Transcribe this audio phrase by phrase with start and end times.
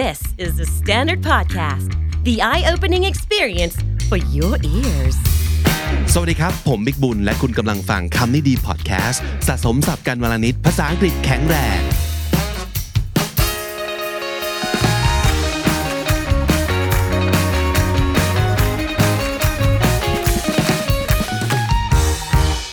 [0.00, 1.90] This is the Standard Podcast,
[2.24, 3.76] the eye opening experience
[4.08, 5.16] for your ears.
[6.12, 11.80] สวัสดีครับ ผมบิ๊กบุญ และคุณกำลังฟังคำนี้ดีพอดแคสต์สะสมสับกันวลนิดภาษาอังกฤษแข็งแรง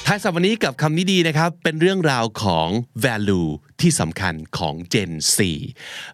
[0.08, 2.68] ท้ายสัปดาห์นนี้กับคำนี้ดีนะครับ เป็นเรื่องราวของ
[3.06, 3.48] value
[3.82, 5.38] ที่สำคัญของ Gen Z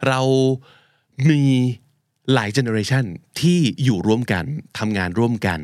[0.07, 0.21] เรา
[1.29, 1.41] มี
[2.33, 3.05] หลาย generation
[3.41, 4.45] ที่อยู่ร่วมกัน
[4.79, 5.59] ทำงานร่วมกัน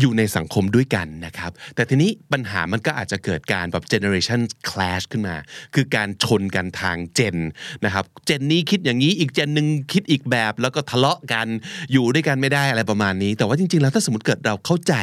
[0.00, 5.36] อยู่ในสังคมด้วยกันนะครับ แต่ทีนี้ปัญหามันก็อาจจะเกิดการแบบ generation clash ขึ้นมา
[5.74, 7.36] คือการชนกันทางเจน
[7.84, 11.46] นะครับเจนนี้คิดอย่างนี้อีกเจนหนึ่งคิดอีกแบบ แล้วก็ทะเลาะกัน
[11.92, 14.94] อยู่ด้วยกันไม่ได้อะไรประมาณนี้ แต่ว่าจริง ๆ แล้วถ้าสมมติเกิดเราเข้าใจ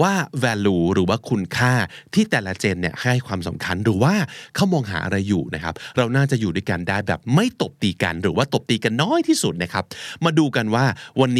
[0.00, 0.12] ว่า
[0.44, 1.72] value หรือว่าคุณค่า
[2.14, 4.14] ที่แต่ละเจนเนี่ยให้ความสำคัญหรือว่า
[4.54, 9.84] เขามองหาอะไรอยู่นะครับ เราน่าจะอยู่ด้วยกันได้แบบไม่ตบตีกัน หรือว่าตบตีกันน้อยที่สุดนะครับ
[10.24, 10.84] มาดูกันว่า
[11.20, 11.39] วันน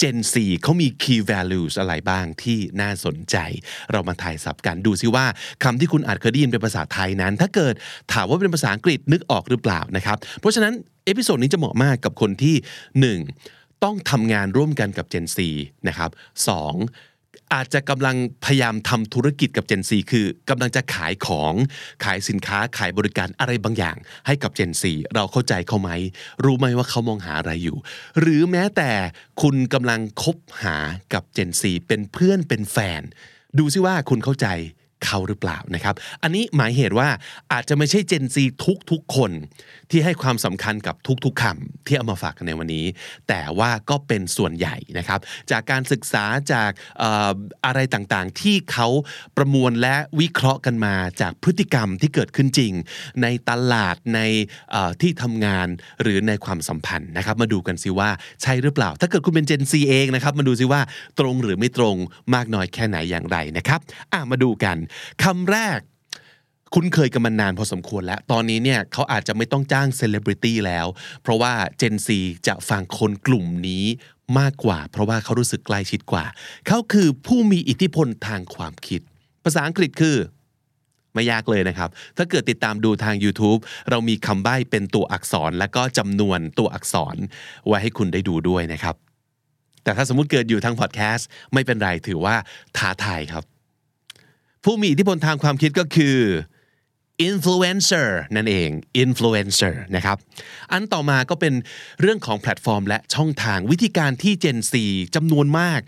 [0.00, 3.36] Gen 4เขามี key values อะไรบ้างที่น่าสนใจ
[3.92, 5.26] เรามาทายศัพท์กันดูซิว่า
[5.64, 7.74] คำที่คุณอาจเคยได้ยินเป็นภาษาไทยนั้น ถ้าเกิด
[8.12, 10.74] ถามว่าเป็นภาษาอังกฤษนึกออกหรือเปล่านะครับ เพราะฉะนั้น
[11.04, 12.56] episode นี้จะเหมาะมากกับคนที่
[13.18, 13.84] 1.
[13.84, 16.10] ต้องทำงานร่วมกันกับ Gen 4นะครับ
[16.48, 16.50] ส
[17.54, 21.54] อาจจะกำลังพยายามทำธุรกิจกับ Gen Z คือกำลังจะขายของ
[22.04, 25.90] ขายสินค้าขายบริการอะไรบางอย่าง ให้กับ Gen Z เราเข้าใจเขาไหม
[26.44, 27.76] รู้ไหมว่าเขามองหาอะไรอยู่
[28.20, 28.90] หรือแม้แต่
[29.42, 30.76] คุณกำลังคบหา
[31.12, 33.02] กับ Gen Z เป็นเพื่อนเป็นแฟน
[33.58, 34.46] ดูซิว่าคุณเข้าใจ
[35.04, 37.08] เขาหรือเปล่านะครับ อันนี้หมายเหตุว่า
[37.52, 39.32] อาจจะไม่ใช่ Gen Z ทุกทุกๆคน
[39.90, 42.86] ที่ให้ความสำคัญกับทุกๆคำที่เอามาฝากกันในวันนี้
[43.28, 46.70] แต่ว่าก็เป็นส่วนใหญ่นะครับ จากการศึกษาจาก
[47.02, 47.04] อ
[47.66, 48.88] อะไรต่างๆ ที่เขา
[49.36, 52.72] ประมวลและวิเคราะห์กันมาจากพฤติกรรมที่เกิดขึ้นจริง
[53.22, 54.20] ในตลาดใน
[55.00, 55.68] ที่ทำงาน
[56.02, 58.10] หรือในความสัมพันธ์นะครับ มาดูกันสิว่า
[58.42, 60.80] ใช่หรือเปล่า ถ้าเกิดคุณเป็น Gen Z เองนะครับมาดูซิว่า
[61.18, 61.96] ตรงหรือไม่ตรง
[62.34, 63.80] มากน้อยแค่ไหนอย่างไรนะครับ
[64.30, 64.76] มาดูกัน
[65.24, 65.80] คำแรก
[66.74, 70.86] คุ้นเคยกันมานานพอสมควรแล้ว ตอนนี้เนี่ยเขาอาจจะไม่ต้องจ้างเซเลบริตี้แล้ว
[71.22, 72.08] เพราะว่า Gen Z
[72.46, 73.84] จะฟังคนกลุ่มนี้
[74.38, 76.24] มากกว่า เพราะว่าเขารู้สึกใกล้ชิดกว่า
[76.66, 79.00] เขาคือผู้มีอิทธิพลทางความคิด
[79.44, 80.16] ภาษาอังกฤษคือ
[81.14, 87.16] ไม่ยากเลยนะครับ ถ้าเกิดติดตามดูทาง YouTube เรามีคำใบ้เป็นตัวอักษรและก็จำนวนตัวอักษร
[87.66, 88.94] ไว้ให้คุณได้ดูด้วยนะครับ
[89.84, 92.34] แต่ถ้าสมมุติเกิดอยู่ทางพอดแคสต์ไม่เป็นไรถือว่า
[92.76, 93.44] ท้าทายครับ
[94.64, 96.18] ผู้มีอิทธิพลทางความคิดก็คือ
[97.28, 98.70] influencer นั่นเอง
[99.04, 100.16] influencer นะครับ
[100.70, 101.54] อันต่อมาก็เป็น
[102.00, 104.74] เรื่องของแพลตฟอร์ม และช่องทางวิธีการที่ Gen Z
[105.14, 105.80] จำนวนมาก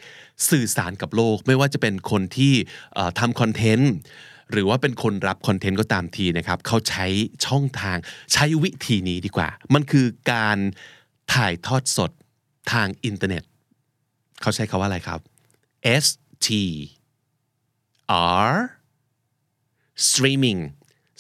[0.51, 2.55] สื่อสารกับโลก ไม่ว่าจะเป็นคนที่
[3.19, 3.93] ทำคอนเทนต์
[4.51, 7.07] หรือว่าเป็นคนรับคอนเทนต์ก็ตามทีนะครับ เขาใช้
[7.47, 7.97] ช่องทาง
[8.33, 10.59] ใช้วิธีนี้ดีกว่า มันคือการ
[11.35, 12.11] ถ่ายทอดสด
[12.73, 13.43] ทางอินเทอร์เน็ต
[14.41, 15.21] เขาใช้คำว่าอะไรครับ
[16.05, 16.07] S
[16.47, 16.49] T
[18.47, 18.53] R
[20.11, 20.61] streaming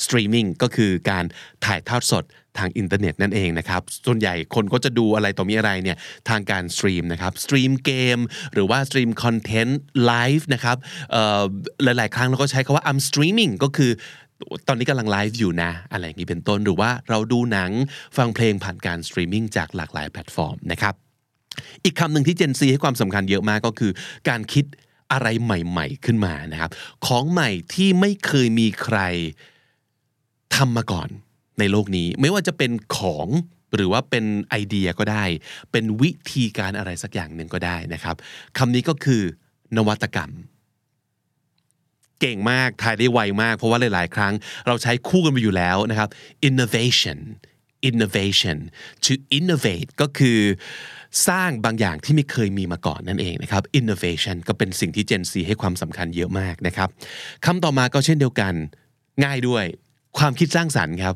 [0.04, 1.25] streaming ก็คือการ
[1.64, 2.25] ถ่ายทอดสด
[2.58, 5.97] ทางอินเทอร์เน็ตนั่นเองนะครับ ส่วนใหญ่คนก็จะดูอะไรต่อมีอะไรเนี่ย
[6.28, 8.19] ทางการ stream นะครับ stream เกม
[8.52, 10.76] หรือว่า stream content live นะครับ
[11.84, 13.91] หลาย ๆ ครั้งเราก็ใช้คำว่า I'm streaming ก็คือ
[14.69, 17.70] ตอนนี้กำลังไลฟ์อยู่นะ อะไรอย่างนี้เป็นต้นหรือว่าเราดูหนัง
[18.16, 20.94] ฟังเพลงผ่านการสตรีมมิ่งจากหลากหลายแพลตฟอร์มนะครับ
[21.84, 23.92] อีกคำหนึ่งที่ Gen Z ให้ความสำคัญเยอะมากก็คือ
[24.28, 24.64] การคิด
[25.12, 26.71] อะไรใหม่ๆขึ้นมานะครับ
[27.06, 28.99] ของใหม่ที่ไม่เคยมีใคร
[30.55, 31.09] ทำมาก่อน
[31.59, 33.28] ในโลกนี้ ไม่ว่าจะเป็นของ
[33.75, 35.25] หรือว่าเป็นไอเดียก็ได้
[35.73, 38.17] เป็นวิธีการอะไรสักอย่างหนึ่งก็ได้นะครับ
[38.59, 39.23] คำนี้ก็คือ
[39.77, 40.31] นวัตกรรม
[42.21, 44.34] เก่งมากทายได้ไวมาก เพราะว่าหลาย ๆ ครั้ง
[44.67, 46.09] เราใช้คู่กันไปอยู่แล้วนะครับ
[46.49, 47.19] innovation
[47.89, 48.59] innovation
[49.05, 50.41] to innovate ก็คือ
[51.28, 56.89] สร้างบางอย่างที่ไม่เคยมีมาก่อนนั่นเองนะครับ innovation ก็เป็นสิ่งที่ Gen Z ให้ความสำคัญเยอะมากนะครับ
[57.45, 58.55] คำต่อมาก็เช่นเดียวกัน
[59.25, 59.65] ง่ายด้วย
[60.19, 61.15] ความคิดสร้างสรรค์ครับ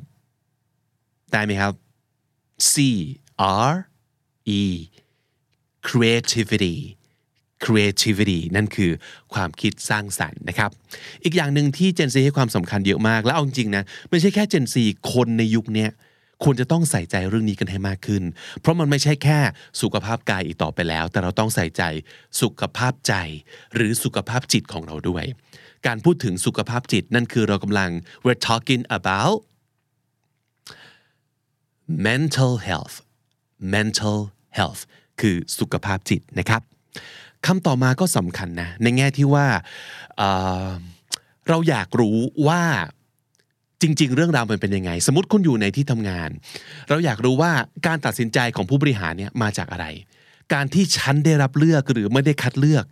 [1.33, 1.73] ได้ไหมครับ
[2.73, 2.75] C
[3.69, 3.72] R
[4.60, 4.63] E
[5.89, 6.77] creativity
[7.65, 8.91] creativity นั่นคือ
[9.34, 10.71] ความคิดสร้างสรรค์นะครับ
[11.25, 14.77] อีกอย่างหนึ่งที่ Gen Z ให้ความสำคัญเยอะมาก แล้วเอาจริงนะ ไม่ใช่แค่ Gen Z
[15.13, 15.87] คนในยุคนี้
[16.44, 18.22] ควรจะต้องใส่ใจเรื่องนี้กันให้มากขึ้น
[18.60, 19.38] เพราะมันไม่ใช่แค่
[19.83, 21.83] สุขภาพกายอีกต่อไปแล้ว แต่เราต้องใส่ใจ
[22.41, 23.15] สุขภาพใจ
[23.74, 25.24] หรือสุขภาพจิตของเราด้วย
[25.86, 27.91] การพูดถึงสุขภาพจิตนั่นคือเรากำลัง
[28.24, 29.36] we're talking about
[32.09, 32.97] mental health
[33.77, 34.18] mental
[34.59, 34.82] health
[35.21, 36.62] คือสุขภาพจิตนะครับ
[37.47, 39.47] คำต่อมาก็สำคัญนะ ในแง่ที่ว่า
[40.16, 42.18] เเราอยากรู้
[42.48, 42.62] ว่า
[43.83, 46.31] จริง ๆ เรื่องราวมันเป็นยังไง สมมติคุณอยู่ในที่ทำงาน
[46.89, 47.53] เราอยากรู้ว่า
[47.87, 49.87] การตัดสินใจของผู้บริหารเนี่ยมาจากอะไร
[50.53, 52.84] การที่ฉันได้รับเลือกหรือไม่ได้คัดเลือก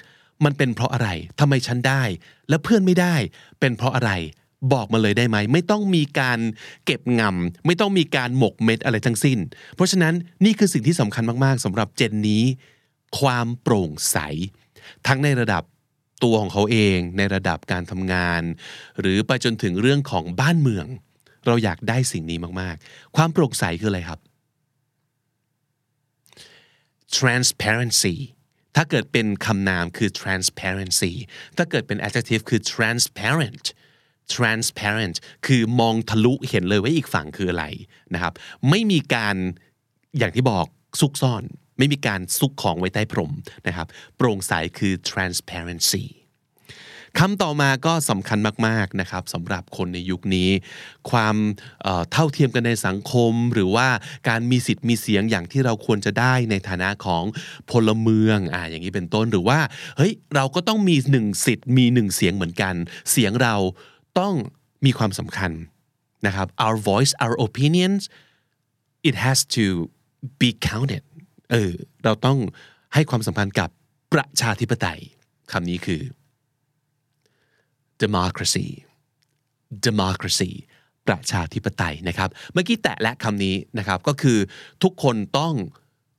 [0.44, 1.08] มันเป็นเพราะอะไร
[1.40, 2.02] ทำไมฉันได้
[2.48, 3.14] และเพื่อนไม่ได้
[3.60, 4.10] เป็นเพราะอะไร
[4.72, 6.38] บอกมาเลยได้ไหม ไม่ต้องมีการ
[6.84, 9.38] เก็บงำไม่ต้องมีการหมกเม็ดอะไรทั้งสิ้น
[9.74, 10.14] เพราะฉะนั้น
[10.44, 12.42] นี่คือสิ่งที่สำคัญมาก ๆสำหรับเจนนี้
[13.18, 14.16] ความโปร่งใส
[15.06, 15.62] ทั้งในระดับ
[16.22, 18.42] ตัวของเขาเองในระดับการทำงาน
[19.00, 20.86] หรือไปจนถึงเรื่องของบ้านเมือง
[21.46, 24.20] เราอยากได้สิ่งนี้มากๆ ความโปร่งใสคืออะไรครับ
[27.16, 28.14] transparency
[28.76, 31.12] ถ้าเกิดเป็นคำนามคือ transparency
[31.56, 33.64] ถ้าเกิดเป็น adjective คือ transparent
[34.34, 35.16] transparent
[35.46, 37.64] คือมองทะลุเห็นเลยว่าอีกฝั่งคืออะไร
[38.14, 38.32] นะครับ
[38.70, 39.36] ไม่มีการ
[40.18, 40.66] อย่างที่บอก
[41.00, 41.44] ซุกซ่อน
[41.78, 43.32] ไม่มีการซุกของไว้ใต้พรม
[43.66, 43.86] นะครับ
[44.16, 46.04] โปร่งใสคือ transparency
[47.20, 50.50] คำต่อมาก็สำคัญมากๆนะครับสำหรับคนในยุคนี้
[51.10, 51.36] ความ
[52.12, 53.88] เท่าเทียมกันในสังคม หรือว่า
[54.28, 57.24] การมีสิทธิ์มีเสียงอย่างที่เราควรจะได้ในฐานะของ
[57.70, 59.58] พลเมืองอ่าอย่างนี้เป็นต้นหรือว่า
[59.96, 62.74] เฮ้ยเราก็ต้องมีหนึ่งสิทธิ์มีหนึ่งเสียงเหมือนกัน
[63.10, 63.54] เสียงเรา
[64.18, 64.34] ต้อง
[64.84, 65.52] มีความสำคัญ
[66.26, 68.02] นะครับ our voice our opinions
[69.08, 69.64] it has to
[70.40, 71.02] be counted
[71.50, 71.72] เออ
[72.04, 72.38] เราต้อง
[72.94, 73.70] ให้ความสำคัญกับ
[74.12, 75.00] ประชาธิปไตย
[75.52, 76.02] คำนี้คือ
[78.02, 78.68] democracy
[79.86, 80.50] democracy
[81.08, 84.38] ประชาธิปไตยนะครับ เมื่อกี้แตะและคำนี้นะครับก็คือ
[84.82, 85.54] ทุกคนต้อง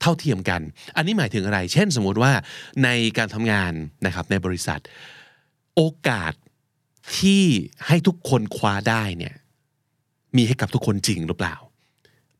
[0.01, 0.61] เท่าเทียมกัน
[0.95, 2.31] อันนี้หมายถึงอะไร เช่นสมมติว่า
[2.83, 3.73] ในการทำงาน
[4.05, 4.79] นะครับในบริษัท
[5.75, 6.33] โอกาส
[7.19, 7.43] ที่
[7.87, 9.35] ให้ทุกคนคว้าได้เนี่ย
[10.37, 11.55] มีให้กับทุกคนจริงหรือเปล่า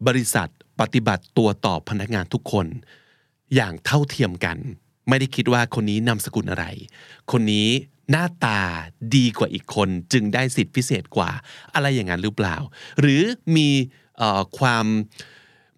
[0.08, 0.50] บริษัท
[0.80, 2.68] ปฏิบัติตัวต่อพนักงานทุกคน
[3.56, 4.58] อย่างเท่าเทียมกัน
[5.10, 6.66] ไม่ได้คิดว่าคนนี้นามสกุลอะไร
[7.32, 7.70] คนนี้
[8.12, 8.60] หน้าตา
[9.16, 11.32] ดีกว่าอีกคนจึงได้สิทธิพิเศษกว่า
[11.74, 12.56] อะไรอย่างนั้นหรือเปล่า
[13.00, 13.22] หรือ
[13.56, 13.70] มี
[14.22, 14.86] ออความ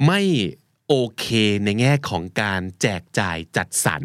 [0.06, 0.22] ไม่
[0.88, 1.26] โอเค
[1.64, 4.04] ในแง่ของการแจกจ่ายจัดสรร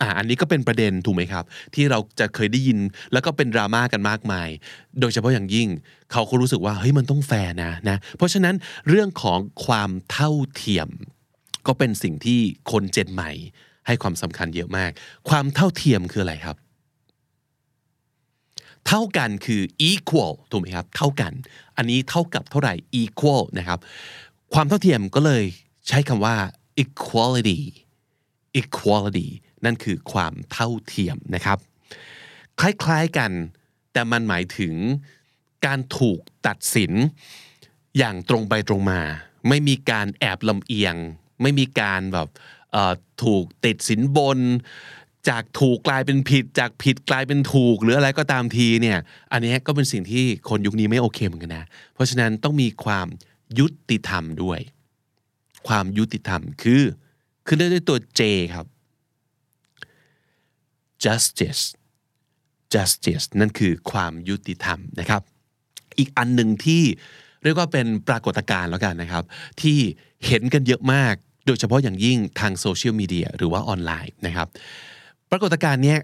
[0.00, 1.44] อ่าอันนี้ก็เป็นประเด็นถูกไหมครับ
[1.74, 2.78] ที่เราจะเคยได้ยิน
[3.12, 4.48] แล้วก็เป็นดราม่ากันมากมาย
[5.00, 5.68] โดยเฉพาะอย่างยิ่ง
[6.12, 8.54] เขาก็รู้สึกว่าเฮ้ยมันต้องแฟร์นะนะเพราะฉะนั้น
[8.88, 10.88] เรื่องของความเท่าเทียม
[11.66, 13.30] ก็เป็นสิ่งที่คนเจนใหม่
[13.86, 14.90] ให้ความสำคัญเยอะมาก
[15.28, 16.56] ความเท่าเทียมคืออะไรครับ
[18.88, 21.32] เท่ากันคือ equal ถูกไหมครับ เท่ากัน
[21.76, 23.78] อันนี้เท่ากับเท่าไหร่ equal นะครับ
[24.54, 25.42] ความเท่าเทียมก็เลย
[25.88, 26.36] ใช้คำว่า
[26.82, 27.60] equality
[28.60, 29.28] equality
[29.64, 31.58] นั่นคือความเท่าเทียมนะครับ
[32.60, 33.30] คล้ายๆกัน
[33.92, 34.74] แต่มันหมายถึง
[35.66, 36.92] การถูกตัดสิน
[37.98, 39.00] อย่างตรงไปตรงมา
[39.48, 40.94] ไม่มีการแอบลำเอียง
[41.42, 42.28] ไม่มีการแบบ
[43.22, 44.38] ถูกติดสินบน
[45.28, 48.98] จากถูกกลายเป็นผิด จากผิดกลายเป็นถูก หรืออะไรก็ตามทีเนี่ย
[49.32, 51.64] อันนี้ก็เป็นสิ่งที่คนยุคนี้ไม่โอเคเหมือนกันนะ
[51.94, 53.06] เพราะฉะนั้นต้องมีความ
[53.58, 54.60] ยุติธรรมด้วย
[55.68, 56.82] ความยุติธรรมคือ
[57.46, 58.22] ขึ้นได้ด้วยตัว J
[58.54, 58.66] ครับ
[61.04, 61.62] justice
[62.74, 65.22] justice นั่นคือความยุติธรรมนะครับ
[65.98, 66.82] อีกอันหนึ่งที่
[67.42, 69.24] เรียกว่าเป็นปรากฏการณ์แล้วกันนะครับ
[69.62, 69.78] ที่
[70.26, 71.14] เห็นกันเยอะมาก
[71.46, 74.48] โดยเฉพาะอย่างยิ่งทางโซเชียลมีเดียหรือว่าออนไลน์นะครับ
[75.30, 76.00] ปรากฏการณ์เนี้ย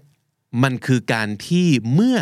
[0.63, 2.19] มันคือการที่เมื่อ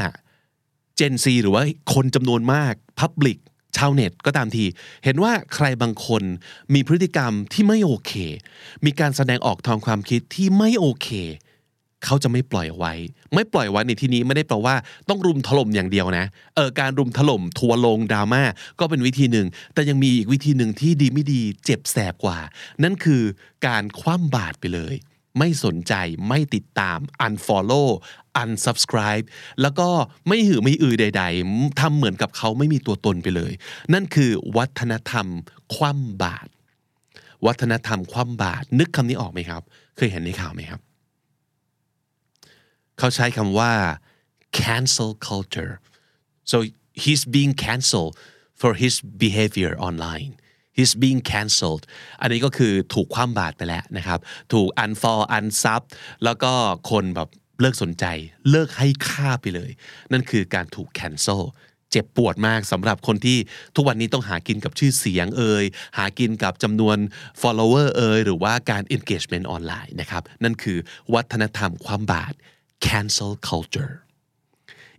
[0.99, 3.37] Gen Z หรือว่าคนจำนวนมาก Public
[3.77, 4.65] ชาวเน็ตก็ตามที
[5.03, 6.23] เห็นว่าใครบางคน
[6.73, 8.13] มีพฤติกรรมที่ไม่โอเค
[8.85, 11.09] มีการแสดงออกทางความคิดที่ไม่โอเค
[12.06, 12.94] เขาจะไม่ปล่อยไว้
[13.33, 14.75] ไม่ปล่อยไว้ในที่นี้ไม่ได้แปลว่า
[15.09, 16.25] ต้องรุมถล่มอย่างเดียวนะ
[16.56, 18.44] เออการรุมถล่มทัวร์ลงดราม่า
[18.79, 22.39] ก็เป็นวิธีหนึ่ง แต่ยังมีอีกวิธีหนึ่งที่ดีไม่ดีเจ็บแสบกว่า
[22.83, 23.21] นั่นคือ
[23.68, 24.95] การคว่ำบาตรไปเลย
[25.37, 25.94] ไม่สนใจ
[26.27, 27.89] ไม่ติดตาม unfollow
[28.41, 29.25] unsubscribe
[29.61, 29.89] แล้วก็
[30.27, 33.51] ไม่หือไม่อือใด ๆทำเหมือนกับเขาไม่มีตัวตนไปเลย
[33.94, 35.27] นั่นคือวัฒนธรรม
[35.75, 36.49] คว่ำบาตร
[37.45, 39.61] วัฒนธรรมคว่ำบาตรนึกคำนี้ออกไหมครับ
[39.97, 40.81] เคยเห็นในข่าวไหมครับ
[42.99, 43.71] เขาใช้คำว่า
[44.61, 45.73] cancel culture
[46.51, 46.57] so
[47.03, 48.13] he's being cancelled
[48.61, 50.31] for his behavior online
[50.77, 51.83] he's being cancelled
[52.21, 54.19] อันนี้ก็คือถูกคว่ำบาตรไปแล้วนะครับ
[54.53, 55.81] ถูก unfollow unsub
[56.23, 56.51] แล้วก็
[56.91, 57.29] คนแบบ
[57.61, 58.06] เลิกสนใจ
[58.49, 59.71] เลิกให้ค่าไปเลย
[60.11, 61.41] นั่นคือการถูก cancel
[61.91, 63.37] เจ็บปวดมากสำหรับคนที่
[63.75, 65.65] ทุกวันนี้ต้องหากินกับชื่อเสียงเอ่ย
[65.97, 66.97] หากินกับจำนวน
[67.41, 70.77] follower เอ่ยหรือว่าการ engagement ออนไลน์นะครับ นั่นคือ
[71.13, 72.35] วัฒนธรรมความบาตร
[72.88, 73.94] cancel culture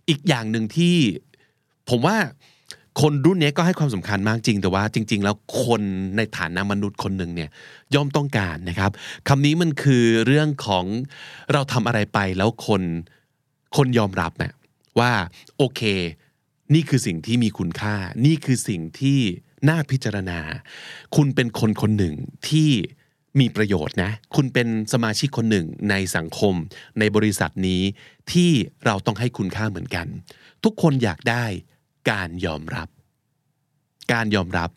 [0.09, 0.95] อีกอย่างหนึ่งที่
[1.89, 2.17] ผมว่า
[3.01, 5.81] คนรุ่นนี้ก็ให้ความสำคัญมากจริง แต่ว่าจริง ๆ แล้วคน
[6.17, 7.49] ในฐานะมนุษย์คนหนึ่งเนี่ย
[7.95, 8.91] ย่อมต้องการนะครับ
[9.27, 10.85] คำนี้มันคือเรื่องของ
[11.53, 12.81] เราทำอะไรไปแล้วคน
[13.75, 14.53] คนยอมรับนะ
[14.99, 15.11] ว่า
[15.57, 15.81] โอเค
[16.73, 17.95] นี่คือสิ่งที่มีคุณค่า
[18.25, 19.19] นี่คือสิ่งที่
[19.69, 20.39] น่าพิจารณา
[21.15, 22.15] คุณเป็นคนคนหนึ่ง
[22.49, 22.69] ที่
[23.39, 26.55] มีประโยชน์นะ คุณเป็นสมาชิกคนหนึ่งในสังคม
[26.99, 27.81] ในบริษัทนี้
[28.31, 28.51] ที่
[28.85, 30.07] เราต้องให้คุณค่าเหมือนกัน
[30.63, 31.45] ทุกคนอยากได้
[32.11, 32.87] การยอมรับ
[34.13, 34.69] การยอมรับ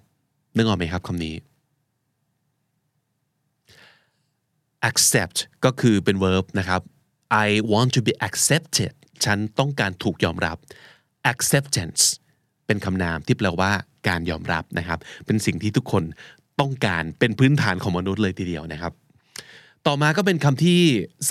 [0.56, 1.36] นึกออกไหมครับคำนี้
[4.88, 6.80] accept ก็คือเป็น verb นะครับ
[7.46, 8.92] I want to be accepted
[9.24, 10.56] ฉันต้องการถูกยอมรับ
[11.32, 12.02] acceptance
[12.66, 13.72] เป็นคำนามที่แปลว่า
[14.08, 16.04] การยอมรับนะครับ เป็นสิ่งที่ทุกคน
[16.60, 18.92] ต้องการเป็นพื้นฐานของมนุษย์เลยทีเดียวนะครับ
[19.86, 20.80] ต่อมาก็เป็นคำที่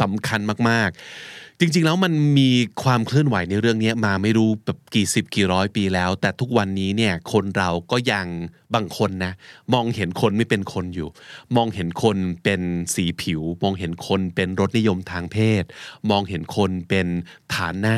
[0.02, 0.40] สำคัญ
[0.70, 2.50] มาก ๆ จริง ๆ แล้วมันมี
[2.84, 8.28] ความเคลื่อนไหวในเรื่องนี้มาไม่รู้แบบกี่สิบกี่ร้อยปีแล้ว แต่ทุกวันนี้เนี่ยคนเราก็ยัง
[8.76, 9.34] บางคนนะ
[9.74, 11.10] มองเห็นคนไม่เป็นคนอยู่
[11.56, 12.62] มองเห็นคนเป็น
[12.96, 15.64] สีผิว มองเห็นคนเป็นรสนิยมทางเพศ
[16.10, 17.08] มองเห็นคนเป็น
[17.56, 17.96] ฐานะ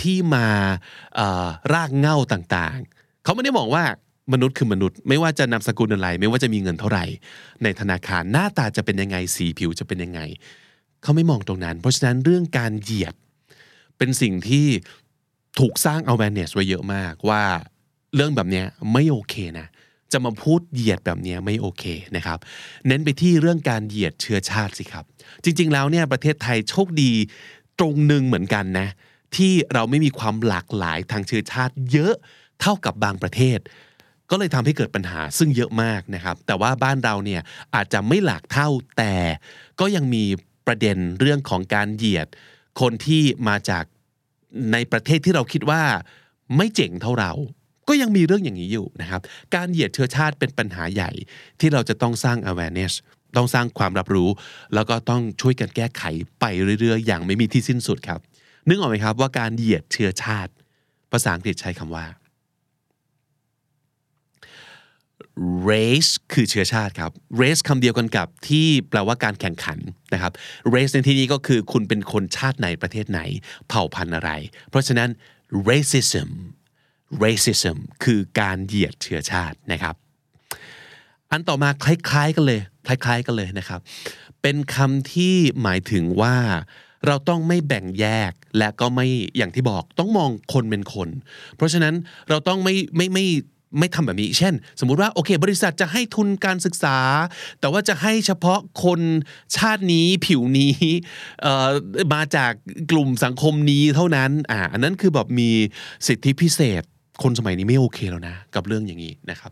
[0.00, 0.48] ที่มา
[1.72, 3.84] รากเหง้าต่างๆ เขาไม่ได้มองว่า
[4.32, 7.04] มนุษย์คือมนุษย์ ไม่ว่าจะนามสกุลอะไร ไม่ว่าจะมีเงินเท่าไหร่
[7.62, 10.20] ในธนาคารหน้าตาจะเป็นยังไงสีผิวจะเป็นยังไง
[11.02, 13.14] เขาไม่มองตรงนั้น เพราะฉะนั้นเรื่องการเหยียด
[13.98, 14.66] เป็นสิ่งที่
[15.58, 17.42] ถูกสร้าง awareness ไว้เยอะมากว่า
[18.14, 19.66] เรื่องแบบเนี้ยไม่โอเคนะ
[20.12, 21.84] จะมาพูดเหยียดแบบเนี้ยไม่โอเค
[22.16, 22.38] นะครับ
[22.86, 25.04] เน้นไปที่เรื่องการเหยียดเชื้อชาติสิครับ
[25.44, 27.12] จริง ๆ แล้วเนี่ยประเทศไทยโชคดี
[27.78, 28.88] ตรงหนึ่งเหมือนกันนะ
[29.36, 32.14] ที่เราไม่มีความหลากหลายทางเชื้อชาติเยอะ
[32.60, 33.58] เท่ากับบางประเทศ
[34.32, 37.40] ก็เลยทำให้เกิดปัญหาซึ่งเยอะมากนะครับ แต่ว่าบ้านเราเนี่ย
[37.74, 39.14] อาจจะไม่หลากเท่าแต่
[39.80, 40.24] ก็ยังมี
[40.66, 42.28] ประเด็นเรื่องของการเหยียด
[42.80, 43.84] คนที่มาจาก
[44.72, 45.82] ในประเทศที่เราคิดว่า
[46.56, 47.32] ไม่เจ๋งเท่าเรา
[47.88, 49.20] ก็ยังมีเรื่องอย่างนี้อยู่นะครับ
[49.54, 51.10] การเหยียดเชื้อชาติเป็นปัญหาใหญ่
[51.60, 52.92] ที่เราจะต้องสร้าง awareness
[53.36, 54.30] ต้องสร้างความรับรู้
[54.74, 56.02] แล้วก็ต้องช่วยกันแก้ไข
[56.40, 56.44] ไป
[56.80, 58.20] เรื่อยๆ อย่างไม่มีที่สิ้นสุดครับ
[58.68, 60.52] นึกออกไหมครับว่าการเหยียดเชื้อชาติ
[61.12, 62.06] ภาษาอังกฤษใช้คำว่า
[65.70, 67.10] race คือเชื้อชาติครับ
[67.40, 69.78] race คำเดียวกันกับที่แปลว่าการแข่งขัน
[70.12, 70.32] นะครับ
[70.74, 73.20] race ในที่นี้ก็คือคุณเป็นคนชาติไหนประเทศไหน
[73.68, 74.30] เผ่าพันธุ์อะไร
[74.70, 75.10] เพราะฉะนั้น
[75.68, 76.30] racism
[77.24, 79.94] racism คือการเหยียดเชื้อชาตินะครับ
[81.30, 83.80] อันต่อมาคล้ายๆกันเลย คล้ายๆกันเลยนะครับ
[84.42, 86.36] เป็นคำที่หมายถึงว่า
[87.06, 91.08] เราต้องไม่แบ่งแยกและก็ไม่อย่างที่บอกต้องมองคนเป็นคน
[91.56, 91.94] เพราะฉะนั้น
[92.28, 93.26] เราต้องไม่ไม่ไม่
[93.78, 96.98] ไม่ทำแบบนี้ เช่น สมมุติว่าโอเค บริษัทจะให้ทุนการศึกษา
[97.60, 99.00] แต่ว่าจะให้เฉพาะคน
[99.56, 100.74] ชาตินี้ผิวนี้
[102.14, 102.52] มาจาก
[102.90, 105.50] กลุ่มสังคมนี้เท่านั้นอ่าอันนั้นคือแบบมี
[106.06, 106.82] สิทธิพิเศษ
[107.22, 109.50] คนสมัยนี้ไม่โอเคแล้วนะ กับเรื่องอย่างนี้นะครับ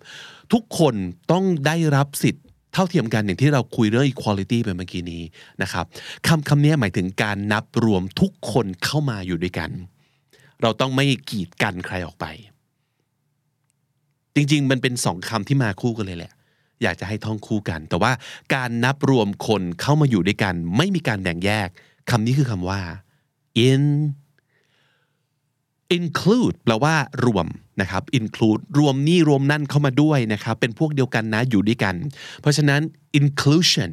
[0.53, 0.95] ทุกคน
[1.33, 2.43] ต้องได้รับสิทธิ
[2.75, 5.23] เท่าเทียมกันอย่างที่เราคุยเรื่อง equality ไปเมื่อกี้นี้
[5.63, 5.85] นะครับ
[6.27, 9.71] คำคำนี้หมายถึงการนับรวมทุกคนเข้ามาอยู่ด้วยกัน
[10.63, 12.27] เราต้องไม่กีดกันใครออกไป
[14.35, 16.33] จริง ๆ มันเป็นสองคำที่มาคู่กันเลยแหละ
[16.83, 18.13] อยากจะให้ท่องคู่กัน แต่ว่า
[18.55, 21.69] การนับรวมคนเข้ามาอยู่ด้วยกัน ไม่มีการแบ่งแยก
[22.11, 22.81] คำนี้คือคำว่า
[23.69, 23.85] in
[25.97, 26.95] include แปลว่า
[27.25, 27.47] รวม
[27.81, 31.95] นะครับ include รวมนี่รวมนั่นเข้ามาด้วยนะครับ เป็นพวกเดียวกันนะอยู่ด้วยกัน
[32.41, 32.81] เพราะฉะนั้น
[33.19, 33.93] inclusion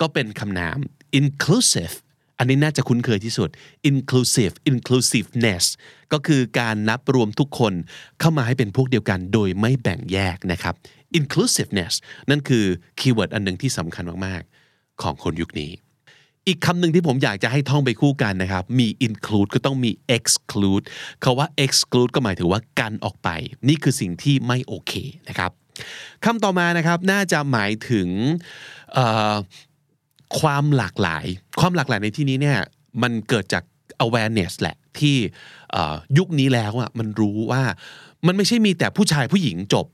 [0.00, 0.78] ก็เป็นคำนาม
[1.20, 1.94] inclusive
[2.40, 3.48] อันนี้น่าจะคุ้นเคยที่สุด
[3.90, 5.64] inclusive inclusiveness
[6.12, 7.74] ก็คือการนับรวมทุกคน
[8.20, 10.74] เข้ามาให้เป็นพวกเดียวกันโดยไม่แบ่งแยกนะครับ
[11.18, 11.94] inclusiveness
[12.30, 12.64] นั่นคือ
[13.00, 14.42] keyword อันหนึ่งที่สำคัญมาก
[14.72, 15.70] ๆ ของคนยุคนี้
[16.46, 20.84] อีกคำหนึ่งที่ผมอยากจะให้ท่องไปคู่กันนะครับ มี include ก็ต้องมี exclude
[21.24, 23.28] คำว่า exclude ก็หมายถึงว่ากันออกไป
[23.68, 24.92] นี่คือสิ่งที่ไม่โอเค
[25.28, 25.50] นะครับ
[26.24, 28.08] คำต่อมานะครับน่าจะหมายถึง
[30.38, 31.24] ความหลากหลาย
[31.60, 32.58] ความหลากหลายในที่นี้เนี่ย
[33.02, 33.64] มันเกิดจาก
[34.04, 35.16] awareness แหละที่
[36.18, 37.62] ยุคนี้แล้วอะมันรู้ว่า
[38.26, 39.86] มันไม่ใช่มีแต่ผู้ชายผู้หญิงจบ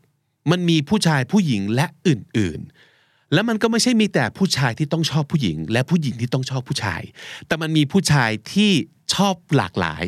[0.50, 2.60] มันมีผู้ชายผู้หญิงและอื่น
[2.96, 7.02] ๆ แล้วมันก็ไม่ใช่มีแต่ผู้ชายที่ต้องชอบผู้หญิง และผู้หญิงที่ต้องชอบผู้ชาย
[7.46, 8.70] แต่มันมีผู้ชายที่
[9.14, 10.04] ชอบหลากหลาย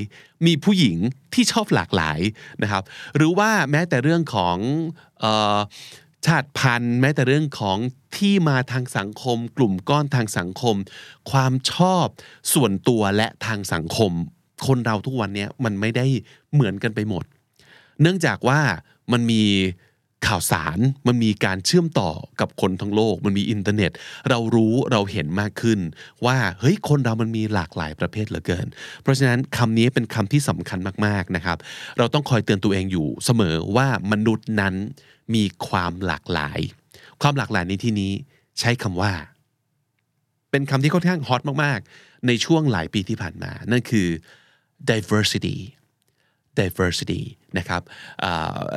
[0.46, 0.96] มีผู้หญิง
[1.34, 2.20] ที่ชอบหลากหลาย
[2.62, 2.82] นะครับ
[3.16, 4.56] หรือว่าแม้แต่เรื่องของ
[6.26, 7.78] ชาติพันธุ์แม้แต่เรื่องของ
[8.16, 10.76] ที่มาทางสังคม กลุ่มก้อนทางสังคม
[11.30, 12.06] ความชอบ
[12.54, 14.12] ส่วนตัวและทางสังคม
[14.66, 16.06] คนเราทุกวันนี้มันไม่ได้
[16.52, 17.24] เหมือนกันไปหมด
[18.00, 18.60] เนื่องจากว่า
[19.12, 19.42] มันมี
[20.26, 22.10] ข่าวสารมันมีการเชื่อมต่อ
[22.40, 23.92] กับคนทั้งโลก มันมีอินเทอร์เน็ต
[24.28, 25.80] เรารู้เราเห็นมากขึ้น
[26.26, 28.66] ว่าเฮ้ยคนเรามันมีหลากหลายประเภทเหลือเกิน
[29.02, 31.58] เพราะฉะนั้นคำนี้เป็นคำที่สำคัญมากๆนะครับ
[31.98, 34.74] เราต้องคอยเตือนตัวเองอยู่เสมอว่ามนุษย์นั้น
[35.34, 36.60] มีความหลากหลาย
[37.22, 38.12] ความหลากหลายในที่นี้
[38.60, 39.12] ใช้คำว่า
[40.50, 44.08] เป็นคำที่ค่อนข้างฮอตมากๆ ในช่วงหลายปีที่ผ่านมา นั่นคือ
[44.90, 45.56] diversity
[46.60, 47.22] diversity
[47.58, 47.82] นะครับ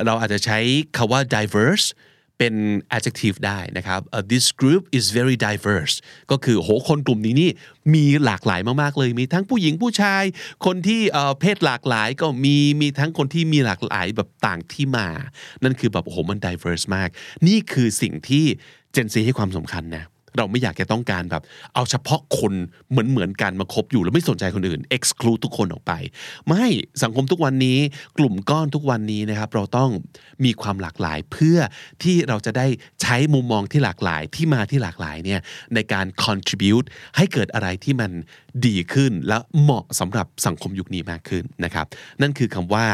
[0.06, 0.58] เราอาจจะใช้
[0.96, 1.86] คาว่า diverse
[2.42, 2.62] เป็น
[2.96, 5.94] adjective ได้นะครับ Uh, this group is very diverse
[6.30, 7.50] ก็คือโหคนกลุ่มนี้นี่
[7.94, 10.24] มีหลากหลายมากๆเลย มีทั้งผู้หญิงผู้ชาย
[10.66, 11.00] คนที่
[11.40, 15.08] เพศหลากหลายก็มีมีทั้งคนที่มีหลากหลายแบบต่างที่มา
[15.62, 17.08] นั่นคือแบบโอ้โหมัน diverse มาก
[17.46, 18.44] นี่คือสิ่งที่
[18.94, 20.04] Gen Z ให้ความสำคัญนะ
[20.36, 21.42] เราไม่อยากจะต้องการแบบ
[21.74, 22.52] เอาเฉพาะคน
[22.90, 25.92] เหมือนเหมือนกันมาคบอยู่แล้วไม่สนใจคนอื่น exclude ทุกคนออกไป
[26.48, 26.64] ไม่
[27.02, 27.78] สังคมทุกวันนี้
[28.18, 29.90] กลุ่มก้อนทุกวันนี้นะครับ เราต้อง
[30.44, 31.58] มีความหลากหลายเพื่อ
[32.02, 32.66] ที่เราจะได้
[33.02, 35.40] ใช้มุมมองที่หลากหลายที่มาที่หลากหลายเนี่ย
[35.74, 36.86] ในการ contribute
[37.16, 38.10] ให้เกิดอะไรที่มัน
[38.66, 41.86] ดีขึ้น และเหมาะสำหรับสังคมยุคนี้มากขึ้นนะครับ
[42.22, 42.86] นั่นคือคำว่า